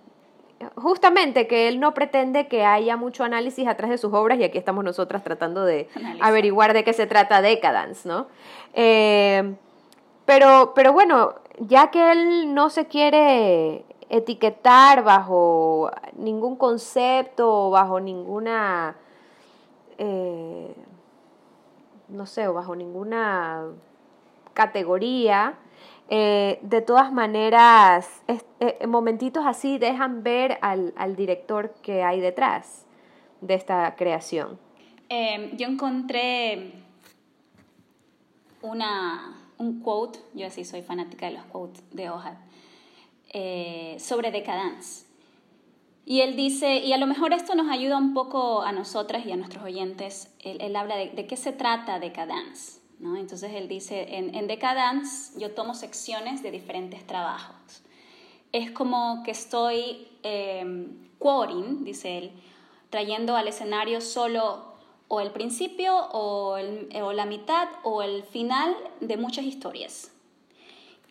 justamente 0.76 1.48
que 1.48 1.67
él 1.67 1.80
no 1.80 1.93
pretende 1.93 2.48
que 2.48 2.65
haya 2.65 2.98
mucho 2.98 3.24
análisis 3.24 3.67
atrás 3.67 3.89
de 3.89 3.98
sus 3.98 4.13
obras 4.13 4.39
y 4.39 4.43
aquí 4.43 4.58
estamos 4.58 4.84
nosotras 4.84 5.24
tratando 5.24 5.65
de 5.65 5.88
averiguar 6.20 6.74
de 6.74 6.84
qué 6.84 6.93
se 6.93 7.08
trata 7.08 7.41
Decadence, 7.41 8.08
¿no? 8.08 8.28
Eh, 8.74 9.56
pero, 10.26 10.74
pero 10.76 10.93
bueno, 10.93 11.36
ya 11.60 11.89
que 11.91 12.12
él 12.12 12.54
no 12.54 12.70
se 12.70 12.88
quiere 12.88 13.86
etiquetar 14.10 15.04
bajo 15.04 15.91
ningún 16.13 16.56
concepto, 16.56 17.70
bajo 17.70 18.00
ninguna, 18.00 18.96
eh, 19.98 20.74
no 22.10 22.26
sé, 22.26 22.48
o 22.48 22.54
bajo 22.54 22.76
ninguna 22.76 23.65
categoría, 24.54 25.56
eh, 26.10 26.60
de 26.62 26.82
todas 26.82 27.12
maneras, 27.12 28.24
eh, 28.28 28.88
momentitos 28.88 29.46
así 29.46 29.78
dejan 29.78 30.24
ver 30.24 30.58
al, 30.62 31.15
director 31.15 31.74
que 31.82 32.04
hay 32.04 32.22
detrás 32.22 32.86
de 33.41 33.56
esta 33.56 33.96
creación. 33.96 34.58
Em, 35.10 35.58
yo 35.58 35.67
encontré 35.67 36.72
una, 38.62 39.36
un 39.58 39.82
quote, 39.82 40.20
yo 40.34 40.48
así 40.48 40.63
soy 40.63 40.82
fanática 40.82 41.26
de 41.26 41.34
los 41.34 41.43
quotes 41.46 41.84
de 41.91 42.10
Ohad, 42.10 42.38
eh, 43.34 43.98
sobre 44.00 44.32
Decadence. 44.32 45.06
Y 46.06 46.22
él 46.22 46.38
dice, 46.38 46.78
y 46.78 46.93
a 46.93 46.98
lo 46.98 47.06
mejor 47.06 47.34
esto 47.34 47.54
nos 47.54 47.70
ayuda 47.70 47.98
un 47.98 48.13
poco 48.13 48.62
a 48.62 48.72
nosotras 48.72 49.26
y 49.26 49.34
a 49.34 49.36
nuestros 49.36 49.65
oyentes, 49.65 50.34
él, 50.39 50.74
habla 50.78 50.96
de, 50.96 51.10
de, 51.10 51.28
qué 51.28 51.36
se 51.36 51.52
trata 51.52 52.00
Decadence. 52.00 52.80
Entonces 52.99 53.51
él 53.53 53.67
dice, 53.67 54.15
en, 54.15 54.33
en 54.36 54.47
Decadence 54.47 55.39
yo 55.39 55.51
tomo 55.51 55.73
secciones 55.73 56.41
de 56.43 56.51
diferentes 56.51 57.05
trabajos. 57.05 57.55
Es 58.51 58.71
como 58.71 59.21
que 59.23 59.31
estoy 59.31 60.07
eh, 60.23 60.88
quoting, 61.19 61.83
dice 61.83 62.17
él, 62.17 62.31
trayendo 62.89 63.36
al 63.36 63.47
escenario 63.47 64.01
solo 64.01 64.75
o 65.10 65.21
el 65.21 65.31
principio 65.31 65.95
o, 66.12 66.57
o 66.57 67.13
la 67.13 67.25
mitad 67.25 67.67
o 67.83 68.01
el 68.01 68.23
final 68.23 68.75
de 68.99 69.17
muchas 69.17 69.45
historias. 69.45 70.12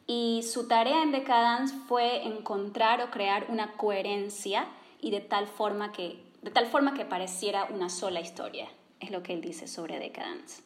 Y 0.07 0.43
su 0.43 0.69
tarea 0.69 1.03
en 1.03 1.13
Decadence 1.13 1.75
fue 1.89 2.25
encontrar 2.25 3.03
o 3.03 3.11
crear 3.11 3.47
una 3.49 3.73
coherencia 3.73 4.67
y 5.01 5.11
de 5.11 5.21
tal 5.21 5.47
forma 5.47 5.93
que, 5.93 6.23
de 6.43 6.51
tal 6.51 6.67
forma 6.67 6.95
que 6.95 7.05
pareciera 7.05 7.65
una 7.65 7.89
sola 7.89 8.21
historia. 8.21 8.69
Es 9.01 9.11
lo 9.11 9.23
que 9.23 9.33
él 9.35 9.41
dice 9.41 9.67
sobre 9.67 9.99
Decadence. 9.99 10.66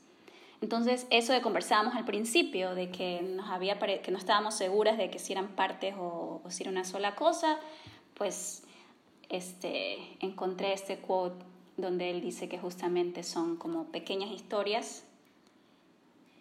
Entonces, 0.61 1.07
eso 1.11 1.33
de 1.33 1.41
conversábamos 1.41 1.95
al 1.95 2.05
principio, 2.05 2.75
de 2.75 2.91
que, 2.91 3.23
nos 3.23 3.49
había 3.49 3.79
que 3.79 4.11
no 4.11 4.19
estábamos 4.19 4.55
seguras 4.55 4.99
de 4.99 5.11
que 5.11 5.19
si 5.19 5.33
eran 5.33 5.49
partes 5.49 5.95
o, 5.99 6.43
si 6.49 6.63
era 6.63 6.71
una 6.71 6.85
sola 6.85 7.15
cosa, 7.17 7.59
pues 8.15 8.65
este, 9.31 10.17
encontré 10.21 10.75
este 10.75 10.99
quote 10.99 11.45
donde 11.79 12.11
él 12.11 12.21
dice 12.21 12.49
que 12.49 12.59
justamente 12.59 13.23
son 13.23 13.57
como 13.57 13.85
pequeñas 13.87 14.31
historias, 14.31 15.05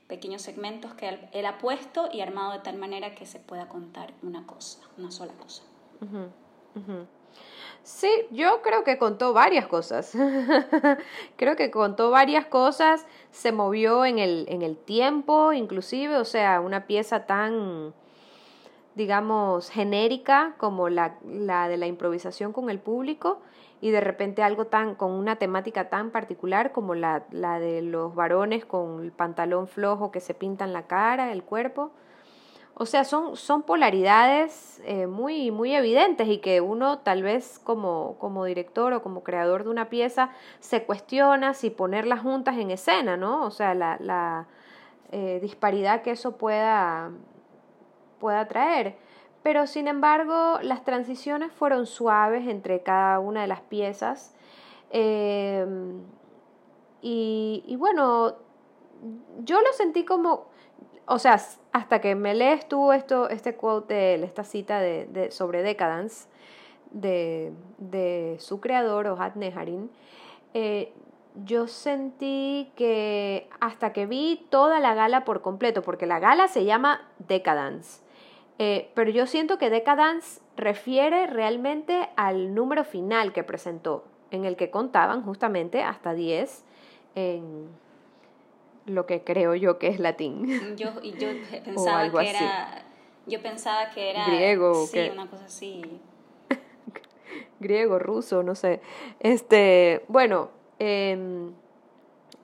pequeños 0.08 0.42
segmentos 0.42 0.94
que 0.96 1.30
él, 1.32 1.46
ha 1.46 1.58
puesto 1.60 2.10
y 2.12 2.20
armado 2.20 2.52
de 2.52 2.60
tal 2.60 2.76
manera 2.78 3.16
que 3.16 3.26
se 3.26 3.40
pueda 3.40 3.70
contar 3.70 4.14
una 4.22 4.46
cosa, 4.46 4.80
una 4.98 5.12
sola 5.12 5.34
cosa. 5.34 5.64
Sí, 7.84 8.10
yo 8.32 8.62
creo 8.62 8.84
que 8.84 8.98
contó 8.98 9.34
varias 9.34 9.68
cosas. 9.68 10.14
creo 11.38 11.56
que 11.56 11.72
contó 11.72 12.12
varias 12.12 12.46
cosas, 12.46 13.06
se 13.32 13.52
movió 13.52 14.06
en 14.06 14.20
el, 14.20 14.46
en 14.50 14.62
el 14.62 14.78
tiempo, 14.78 15.54
inclusive, 15.54 16.18
o 16.18 16.26
sea, 16.26 16.62
una 16.62 16.86
pieza 16.86 17.26
tan, 17.26 17.94
digamos, 18.96 19.70
genérica 19.70 20.56
como 20.58 20.90
la, 20.90 21.16
la 21.26 21.68
de 21.68 21.78
la 21.78 21.88
improvisación 21.88 22.54
con 22.54 22.70
el 22.70 22.80
público 22.80 23.40
y 23.82 23.92
de 23.92 24.02
repente 24.02 24.44
algo 24.44 24.66
tan 24.66 24.96
con 24.96 25.12
una 25.12 25.38
temática 25.38 25.90
tan 25.90 26.12
particular 26.12 26.72
como 26.72 26.96
la, 26.96 27.24
la 27.32 27.60
de 27.60 27.82
los 27.82 28.14
varones 28.14 28.66
con 28.66 29.04
el 29.04 29.12
pantalón 29.12 29.68
flojo 29.68 30.12
que 30.12 30.20
se 30.20 30.34
pintan 30.34 30.74
la 30.74 30.88
cara, 30.88 31.32
el 31.32 31.44
cuerpo. 31.44 31.92
O 32.82 32.86
sea, 32.86 33.04
son, 33.04 33.36
son 33.36 33.64
polaridades 33.64 34.82
eh, 34.86 35.06
muy, 35.06 35.52
muy 35.52 35.76
evidentes 35.76 36.30
y 36.30 36.38
que 36.38 36.62
uno 36.62 37.00
tal 37.00 37.24
vez 37.24 37.60
como, 37.60 38.16
como 38.20 38.46
director 38.46 38.94
o 38.94 39.02
como 39.04 39.22
creador 39.22 39.66
de 39.66 39.70
una 39.70 39.90
pieza 39.90 40.30
se 40.62 40.86
cuestiona 40.86 41.54
si 41.54 41.72
ponerlas 41.72 42.22
juntas 42.22 42.58
en 42.58 42.72
escena, 42.72 43.18
¿no? 43.18 43.46
O 43.46 43.52
sea, 43.52 43.74
la, 43.74 43.98
la 44.00 44.48
eh, 45.12 45.40
disparidad 45.42 46.04
que 46.04 46.12
eso 46.12 46.38
pueda, 46.38 47.12
pueda 48.18 48.48
traer. 48.48 48.96
Pero 49.44 49.68
sin 49.68 49.90
embargo, 49.90 50.60
las 50.62 50.86
transiciones 50.86 51.52
fueron 51.52 51.86
suaves 51.86 52.48
entre 52.48 52.82
cada 52.82 53.20
una 53.20 53.42
de 53.42 53.48
las 53.48 53.60
piezas. 53.60 54.34
Em, 54.90 56.02
y, 57.02 57.62
y 57.68 57.76
bueno, 57.76 58.36
yo 59.44 59.60
lo 59.60 59.74
sentí 59.74 60.06
como 60.06 60.49
o 61.10 61.18
sea, 61.18 61.42
hasta 61.72 62.02
que 62.02 62.14
me 62.14 62.36
lees 62.36 62.68
tú 62.68 62.92
esto, 62.92 63.30
este 63.30 63.56
quote 63.56 63.94
de 63.94 64.24
esta 64.24 64.44
cita 64.44 64.80
de, 64.80 65.30
sobre 65.32 65.64
Decadence 65.64 66.28
de, 66.92 68.38
su 68.40 68.60
creador, 68.60 69.08
Ohad 69.08 69.34
Neharin, 69.34 69.90
eh, 70.54 70.94
yo 71.46 71.68
sentí 71.68 72.72
que 72.76 73.50
hasta 73.60 73.92
que 73.92 74.06
vi 74.06 74.46
toda 74.50 74.80
la 74.80 74.94
gala 74.94 75.26
por 75.26 75.42
completo, 75.42 75.82
porque 75.82 76.06
la 76.06 76.20
gala 76.20 76.48
se 76.48 76.66
llama 76.66 77.02
Decadence, 77.18 78.02
eh, 78.60 78.92
pero 78.94 79.10
yo 79.10 79.26
siento 79.26 79.58
que 79.58 79.72
Decadence 79.72 80.42
refiere 80.58 81.26
realmente 81.26 82.10
al 82.18 82.54
número 82.54 82.84
final 82.84 83.34
que 83.34 83.44
presentó, 83.44 84.04
en 84.30 84.46
el 84.46 84.56
que 84.56 84.70
contaban 84.70 85.24
justamente 85.24 85.82
hasta 85.82 86.14
10 86.14 86.66
en 87.16 87.70
lo 88.90 89.06
que 89.06 89.24
creo 89.24 89.56
yo 89.56 89.80
que 89.80 89.88
es 89.88 90.00
latín. 90.00 90.76
Yo, 90.76 91.02
yo 91.02 91.30
pensaba 91.66 92.12
que 92.12 92.30
era. 92.30 92.86
Yo 93.26 93.42
pensaba 93.42 93.90
que 93.92 94.10
era. 94.12 94.26
Griego. 94.26 94.88
Sí, 94.88 95.10
una 95.12 95.30
cosa 95.30 95.46
así. 95.46 96.00
Griego, 97.60 98.00
ruso, 98.00 98.44
no 98.44 98.56
sé. 98.56 98.82
Este, 99.20 100.04
bueno, 100.08 100.50
em, 100.80 101.54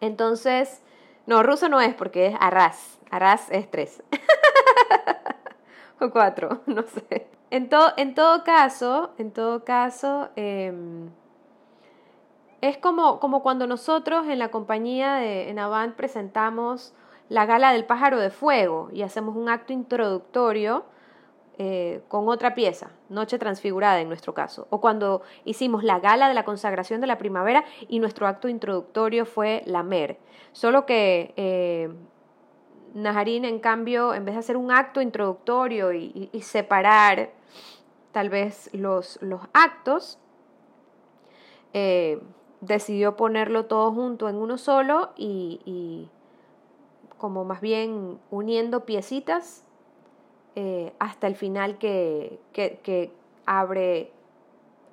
entonces. 0.02 0.82
No, 1.26 1.42
ruso 1.42 1.70
no 1.70 1.82
es 1.82 1.96
porque 1.96 2.28
es 2.28 2.36
arras. 2.40 3.00
Arras 3.10 3.50
es 3.50 3.70
tres. 3.72 4.04
o 6.00 6.10
cuatro, 6.12 6.62
no 6.68 6.84
sé. 6.84 7.28
En, 7.50 7.70
en 7.98 8.14
todo 8.14 8.44
caso, 8.44 9.14
en 9.18 9.32
todo 9.32 9.64
caso. 9.64 10.30
Em, 10.36 11.10
es 12.70 12.78
como, 12.78 13.20
como 13.20 13.44
cuando 13.44 13.68
nosotros 13.68 14.28
en 14.28 14.40
la 14.40 14.50
compañía 14.50 15.16
de 15.16 15.50
en 15.50 15.60
Avant 15.60 15.96
presentamos 15.96 16.94
la 17.30 17.46
gala 17.46 17.72
del 17.72 17.86
pájaro 17.86 18.20
de 18.20 18.30
fuego 18.30 18.90
y 18.92 19.04
hacemos 19.04 19.36
un 19.36 19.50
acto 19.50 19.74
introductorio 19.74 20.86
eh, 21.58 22.02
con 22.08 22.28
otra 22.28 22.54
pieza, 22.54 22.92
Noche 23.08 23.40
Transfigurada 23.40 24.02
en 24.02 24.08
nuestro 24.08 24.34
caso, 24.34 24.68
o 24.72 24.82
cuando 24.82 25.22
hicimos 25.46 25.84
la 25.84 26.00
gala 26.00 26.28
de 26.28 26.34
la 26.34 26.44
consagración 26.44 27.02
de 27.02 27.08
la 27.08 27.18
primavera 27.18 27.64
y 27.88 28.00
nuestro 28.00 28.28
acto 28.28 28.50
introductorio 28.50 29.26
fue 29.26 29.62
la 29.66 29.82
Mer. 29.82 30.18
Solo 30.52 30.86
que 30.86 31.34
eh, 31.38 31.90
Najarín, 32.94 33.46
en 33.46 33.60
cambio, 33.60 34.14
en 34.14 34.26
vez 34.26 34.36
de 34.36 34.40
hacer 34.40 34.58
un 34.58 34.72
acto 34.72 35.02
introductorio 35.02 35.94
y, 35.94 36.30
separar 36.42 37.32
tal 38.12 38.30
vez 38.30 38.70
los, 38.74 39.18
los 39.22 39.42
actos, 39.54 40.20
eh, 41.74 42.22
decidió 42.62 43.16
ponerlo 43.16 43.66
todo 43.66 43.92
junto 43.92 44.30
en 44.30 44.36
uno 44.36 44.58
solo 44.58 45.12
y, 45.18 46.10
como 47.18 47.46
más 47.46 47.62
bien 47.62 48.20
uniendo 48.30 48.86
piecitas 48.86 49.64
eh, 50.56 50.94
hasta 51.00 51.28
el 51.28 51.36
final 51.36 51.78
que, 51.78 52.40
que, 52.54 53.12
abre, 53.46 54.12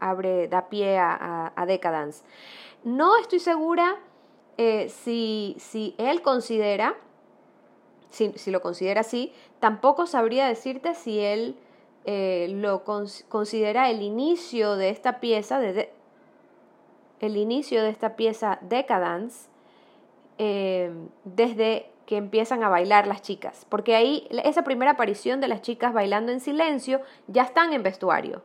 abre, 0.00 0.48
da 0.48 0.68
pie 0.68 0.98
a, 0.98 1.52
a, 1.54 1.66
Decadence. 1.66 2.24
No 2.84 3.18
estoy 3.18 3.38
segura 3.38 3.96
eh, 4.56 4.88
si, 4.88 5.56
si, 5.58 5.94
él 5.98 6.22
considera, 6.22 6.96
si, 8.10 8.32
si, 8.36 8.50
lo 8.50 8.60
considera 8.60 9.00
así, 9.02 9.32
tampoco 9.60 10.06
sabría 10.06 10.46
decirte 10.46 10.94
si 10.94 11.20
él 11.20 11.56
eh, 12.04 12.48
lo 12.50 12.82
considera 12.84 13.88
el 13.88 14.02
inicio 14.02 14.74
de 14.74 14.90
esta 14.90 15.20
pieza, 15.20 15.60
de, 15.60 15.92
el 17.22 17.38
inicio 17.38 17.82
de 17.82 17.88
esta 17.88 18.14
pieza 18.16 18.58
Decadence, 18.60 19.48
desde 21.24 21.92
que 22.04 22.16
empiezan 22.16 22.62
a 22.62 22.68
bailar 22.68 23.06
las 23.06 23.22
chicas, 23.22 23.64
porque 23.68 23.94
ahí 23.94 24.28
esa 24.44 24.64
primera 24.64 24.90
aparición 24.92 25.40
de 25.40 25.48
las 25.48 25.62
chicas 25.62 25.92
bailando 25.92 26.32
en 26.32 26.40
silencio 26.40 27.00
ya 27.26 27.42
están 27.42 27.72
en 27.72 27.82
vestuario, 27.82 28.42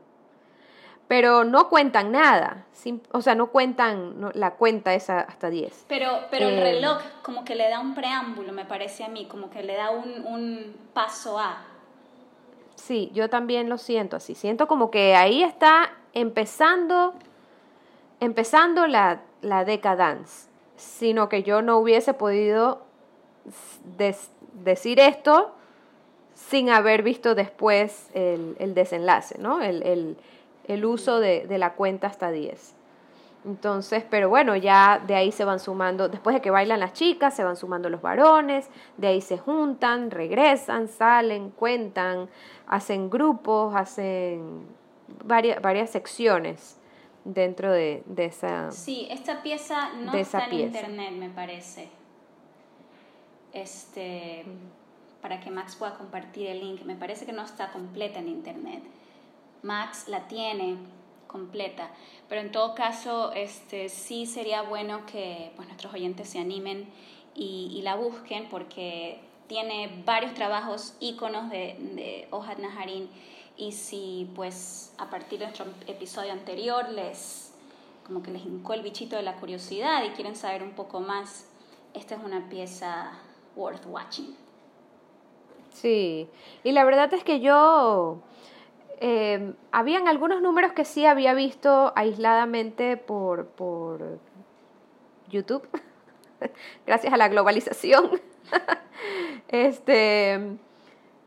pero 1.07 1.43
no 1.43 1.69
cuentan 1.69 2.11
nada, 2.11 2.65
o 3.11 3.21
sea, 3.21 3.35
no 3.35 3.47
cuentan 3.47 4.31
la 4.33 4.51
cuenta 4.55 4.93
esa 4.93 5.19
hasta 5.19 5.49
10. 5.49 5.85
Pero, 5.87 6.11
pero 6.29 6.47
el 6.47 6.55
eh, 6.55 6.63
reloj 6.63 7.01
como 7.23 7.43
que 7.43 7.55
le 7.55 7.69
da 7.69 7.79
un 7.79 7.95
preámbulo, 7.95 8.53
me 8.53 8.65
parece 8.65 9.03
a 9.03 9.07
mí, 9.07 9.25
como 9.25 9.49
que 9.49 9.63
le 9.63 9.75
da 9.75 9.89
un, 9.89 10.25
un 10.25 10.75
paso 10.93 11.39
a. 11.39 11.65
Sí, 12.75 13.09
yo 13.13 13.29
también 13.29 13.69
lo 13.69 13.77
siento 13.77 14.17
así, 14.17 14.35
siento 14.35 14.67
como 14.67 14.91
que 14.91 15.15
ahí 15.15 15.43
está 15.43 15.91
empezando, 16.13 17.15
empezando 18.19 18.87
la, 18.87 19.21
la 19.41 19.65
sino 20.75 21.29
que 21.29 21.43
yo 21.43 21.61
no 21.61 21.77
hubiese 21.77 22.13
podido 22.13 22.81
decir 24.63 24.99
esto 24.99 25.51
sin 26.33 26.69
haber 26.69 27.01
visto 27.01 27.35
después 27.35 28.09
el, 28.13 28.73
desenlace, 28.73 29.39
¿no? 29.39 29.61
El, 29.61 30.85
uso 30.85 31.19
de, 31.19 31.45
la 31.57 31.73
cuenta 31.73 32.07
hasta 32.07 32.31
10. 32.31 32.75
Entonces, 33.45 34.03
pero 34.09 34.29
bueno, 34.29 34.55
ya 34.55 35.01
de 35.07 35.15
ahí 35.15 35.31
se 35.31 35.45
van 35.45 35.59
sumando, 35.59 36.09
después 36.09 36.35
de 36.35 36.41
que 36.41 36.51
bailan 36.51 36.79
las 36.81 36.93
chicas, 36.93 37.33
se 37.33 37.43
van 37.43 37.55
sumando 37.55 37.89
los 37.89 38.01
varones, 38.01 38.69
de 38.97 39.07
ahí 39.07 39.21
se 39.21 39.37
juntan, 39.37 40.11
regresan, 40.11 40.89
salen, 40.89 41.51
cuentan, 41.51 42.27
hacen 42.67 43.09
grupos, 43.09 43.73
hacen 43.73 44.67
varias, 45.23 45.61
varias 45.61 45.89
secciones 45.89 46.77
dentro 47.33 47.71
de, 47.71 48.03
esa... 48.17 48.71
Sí, 48.71 49.07
esta 49.09 49.43
pieza 49.43 49.93
no 49.93 50.13
está 50.13 50.45
en 50.47 50.59
internet, 50.59 51.11
me 51.11 51.29
parece 51.29 51.89
este, 53.53 54.45
para 55.21 55.39
que 55.39 55.51
Max 55.51 55.75
pueda 55.75 55.95
compartir 55.95 56.47
el 56.47 56.59
link. 56.59 56.83
Me 56.83 56.95
parece 56.95 57.25
que 57.25 57.33
no 57.33 57.43
está 57.43 57.71
completa 57.71 58.19
en 58.19 58.27
internet. 58.27 58.83
Max 59.63 60.07
la 60.07 60.27
tiene 60.27 60.77
completa, 61.25 61.91
pero 62.29 62.39
en 62.39 62.51
todo 62.51 62.73
caso 62.73 63.33
este, 63.33 63.89
sí 63.89 64.25
sería 64.25 64.61
bueno 64.61 65.05
que 65.05 65.51
pues, 65.55 65.67
nuestros 65.67 65.93
oyentes 65.93 66.29
se 66.29 66.39
animen 66.39 66.87
y, 67.35 67.81
la 67.83 67.95
busquen 67.95 68.47
porque 68.49 69.19
tiene 69.47 70.01
varios 70.05 70.33
trabajos, 70.33 70.95
íconos 70.99 71.49
de, 71.49 71.75
de 71.95 72.27
Ojad 72.31 72.57
Naharin 72.57 73.09
y 73.57 73.71
si 73.71 74.31
pues 74.35 74.93
a 74.97 75.09
partir 75.09 75.39
de 75.39 75.45
nuestro 75.45 75.65
episodio 75.87 76.31
anterior 76.31 76.89
les 76.89 77.47
como 78.05 78.23
que 78.23 78.31
les 78.31 78.45
hincó 78.45 78.73
el 78.73 78.83
bichito 78.83 79.17
de 79.17 79.21
la 79.21 79.35
curiosidad 79.35 80.03
y 80.05 80.11
quieren 80.11 80.35
saber 80.35 80.63
un 80.63 80.71
poco 80.71 81.01
más, 81.01 81.45
esta 81.93 82.15
es 82.15 82.23
una 82.23 82.47
pieza 82.47 83.11
worth 83.55 83.85
watching. 83.85 84.33
Sí, 85.73 86.29
y 86.63 86.71
la 86.71 86.85
verdad 86.85 87.13
es 87.13 87.25
que 87.25 87.41
yo, 87.41 88.19
eh, 89.01 89.53
habían 89.73 90.07
algunos 90.07 90.41
números 90.41 90.71
que 90.71 90.85
sí 90.85 91.05
había 91.05 91.33
visto 91.33 91.91
aisladamente 91.97 92.95
por, 92.95 93.47
por 93.47 94.19
YouTube, 95.27 95.67
gracias 96.87 97.13
a 97.13 97.17
la 97.17 97.27
globalización. 97.27 98.21
Este, 99.49 100.57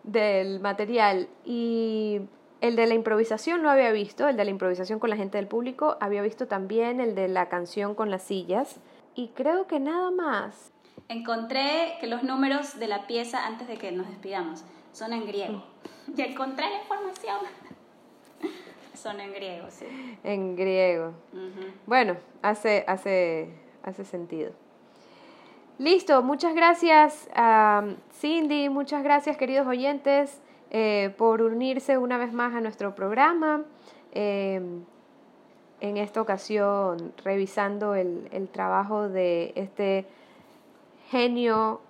del 0.03 0.61
material. 0.61 1.29
Y 1.45 2.21
el 2.61 2.77
de 2.77 2.87
la 2.87 2.95
improvisación 2.95 3.63
no 3.63 3.71
había 3.71 3.93
visto, 3.93 4.29
el 4.29 4.37
de 4.37 4.45
la 4.45 4.51
improvisación 4.51 4.99
con 4.99 5.11
la 5.11 5.17
gente 5.17 5.39
del 5.39 5.47
público, 5.47 5.97
había 6.01 6.23
visto 6.23 6.47
también 6.47 7.01
el 7.01 7.15
de 7.15 7.29
la 7.29 7.49
canción 7.49 7.95
con 7.95 8.11
las 8.11 8.23
sillas. 8.23 8.81
Y 9.15 9.29
creo 9.29 9.67
que 9.67 9.81
nada 9.81 10.11
más. 10.11 10.73
Encontré 11.09 11.97
que 12.01 12.07
los 12.07 12.23
números 12.23 12.79
de 12.79 12.87
la 12.87 13.07
pieza, 13.07 13.47
antes 13.47 13.67
de 13.67 13.77
que 13.77 13.91
nos 13.93 14.09
despidamos, 14.09 14.65
son 14.93 15.13
en 15.13 15.27
griego. 15.27 15.65
Y 16.17 16.23
encontré 16.23 16.67
la 16.69 16.83
información. 16.83 17.39
Son 18.95 19.19
en 19.19 19.33
griego, 19.33 19.67
sí. 19.71 19.87
En 20.25 20.57
griego. 20.57 21.15
Bueno, 21.87 22.17
hace, 22.43 22.85
hace, 22.87 23.49
hace 23.83 24.05
sentido. 24.05 24.53
Listo, 25.81 26.23
muchas 26.23 26.55
gracias 26.55 27.27
Cindy, 28.13 28.69
muchas 28.69 29.03
gracias 29.03 29.39
queridos 29.39 29.67
oyentes 29.67 30.39
eh, 30.71 31.15
por 31.17 31.41
unirse 31.41 31.97
una 31.97 32.19
vez 32.19 32.35
más 32.35 32.55
a 32.55 32.61
nuestro 32.61 32.95
programa. 32.95 33.65
Em, 34.13 34.85
en 35.81 35.97
esta 35.97 36.21
ocasión 36.21 37.15
revisando 37.25 37.95
el, 37.95 38.29
el 38.31 38.51
trabajo 38.51 39.09
de 39.09 39.55
este 39.57 40.07
genio 41.09 41.81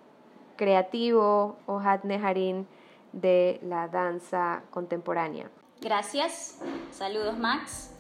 creativo 0.55 1.57
Ojad 1.67 2.05
Neharin 2.05 2.69
de 3.13 3.59
la 3.65 3.89
danza 3.89 4.63
contemporánea. 4.71 5.51
Gracias, 5.81 6.63
saludos 6.93 7.37
Max, 7.37 7.93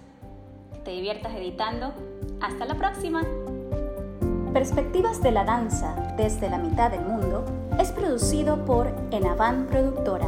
te 0.84 0.92
diviertas 0.92 1.34
editando. 1.34 1.92
Hasta 2.40 2.64
la 2.64 2.76
próxima. 2.76 3.22
Perspectivas 4.52 5.22
de 5.22 5.30
la 5.30 5.44
danza 5.44 5.94
desde 6.16 6.50
la 6.50 6.58
mitad 6.58 6.90
del 6.90 7.04
mundo 7.04 7.44
es 7.78 7.92
producido 7.92 8.64
por 8.64 8.88
Enavan 9.12 9.68
Productora. 9.68 10.26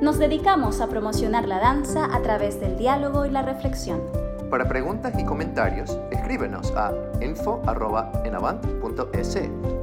Nos 0.00 0.20
dedicamos 0.20 0.80
a 0.80 0.86
promocionar 0.86 1.48
la 1.48 1.58
danza 1.58 2.04
a 2.14 2.22
través 2.22 2.60
del 2.60 2.78
diálogo 2.78 3.26
y 3.26 3.30
la 3.30 3.42
reflexión. 3.42 4.00
Para 4.48 4.68
preguntas 4.68 5.12
y 5.18 5.24
comentarios, 5.24 5.98
escríbenos 6.12 6.72
a 6.76 6.92
info.enavant.es 7.20 9.38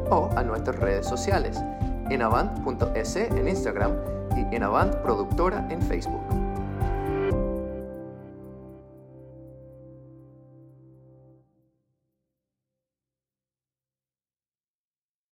o 0.10 0.30
a 0.38 0.43
nuestras 0.43 0.78
redes 0.78 1.05
sociales, 1.05 1.62
enavant.es 2.10 3.16
en 3.18 3.45
Instagram 3.45 3.91
y 4.38 4.55
Enavant 4.55 4.95
Productora 4.95 5.68
en 5.70 5.82
Facebook. 5.82 6.49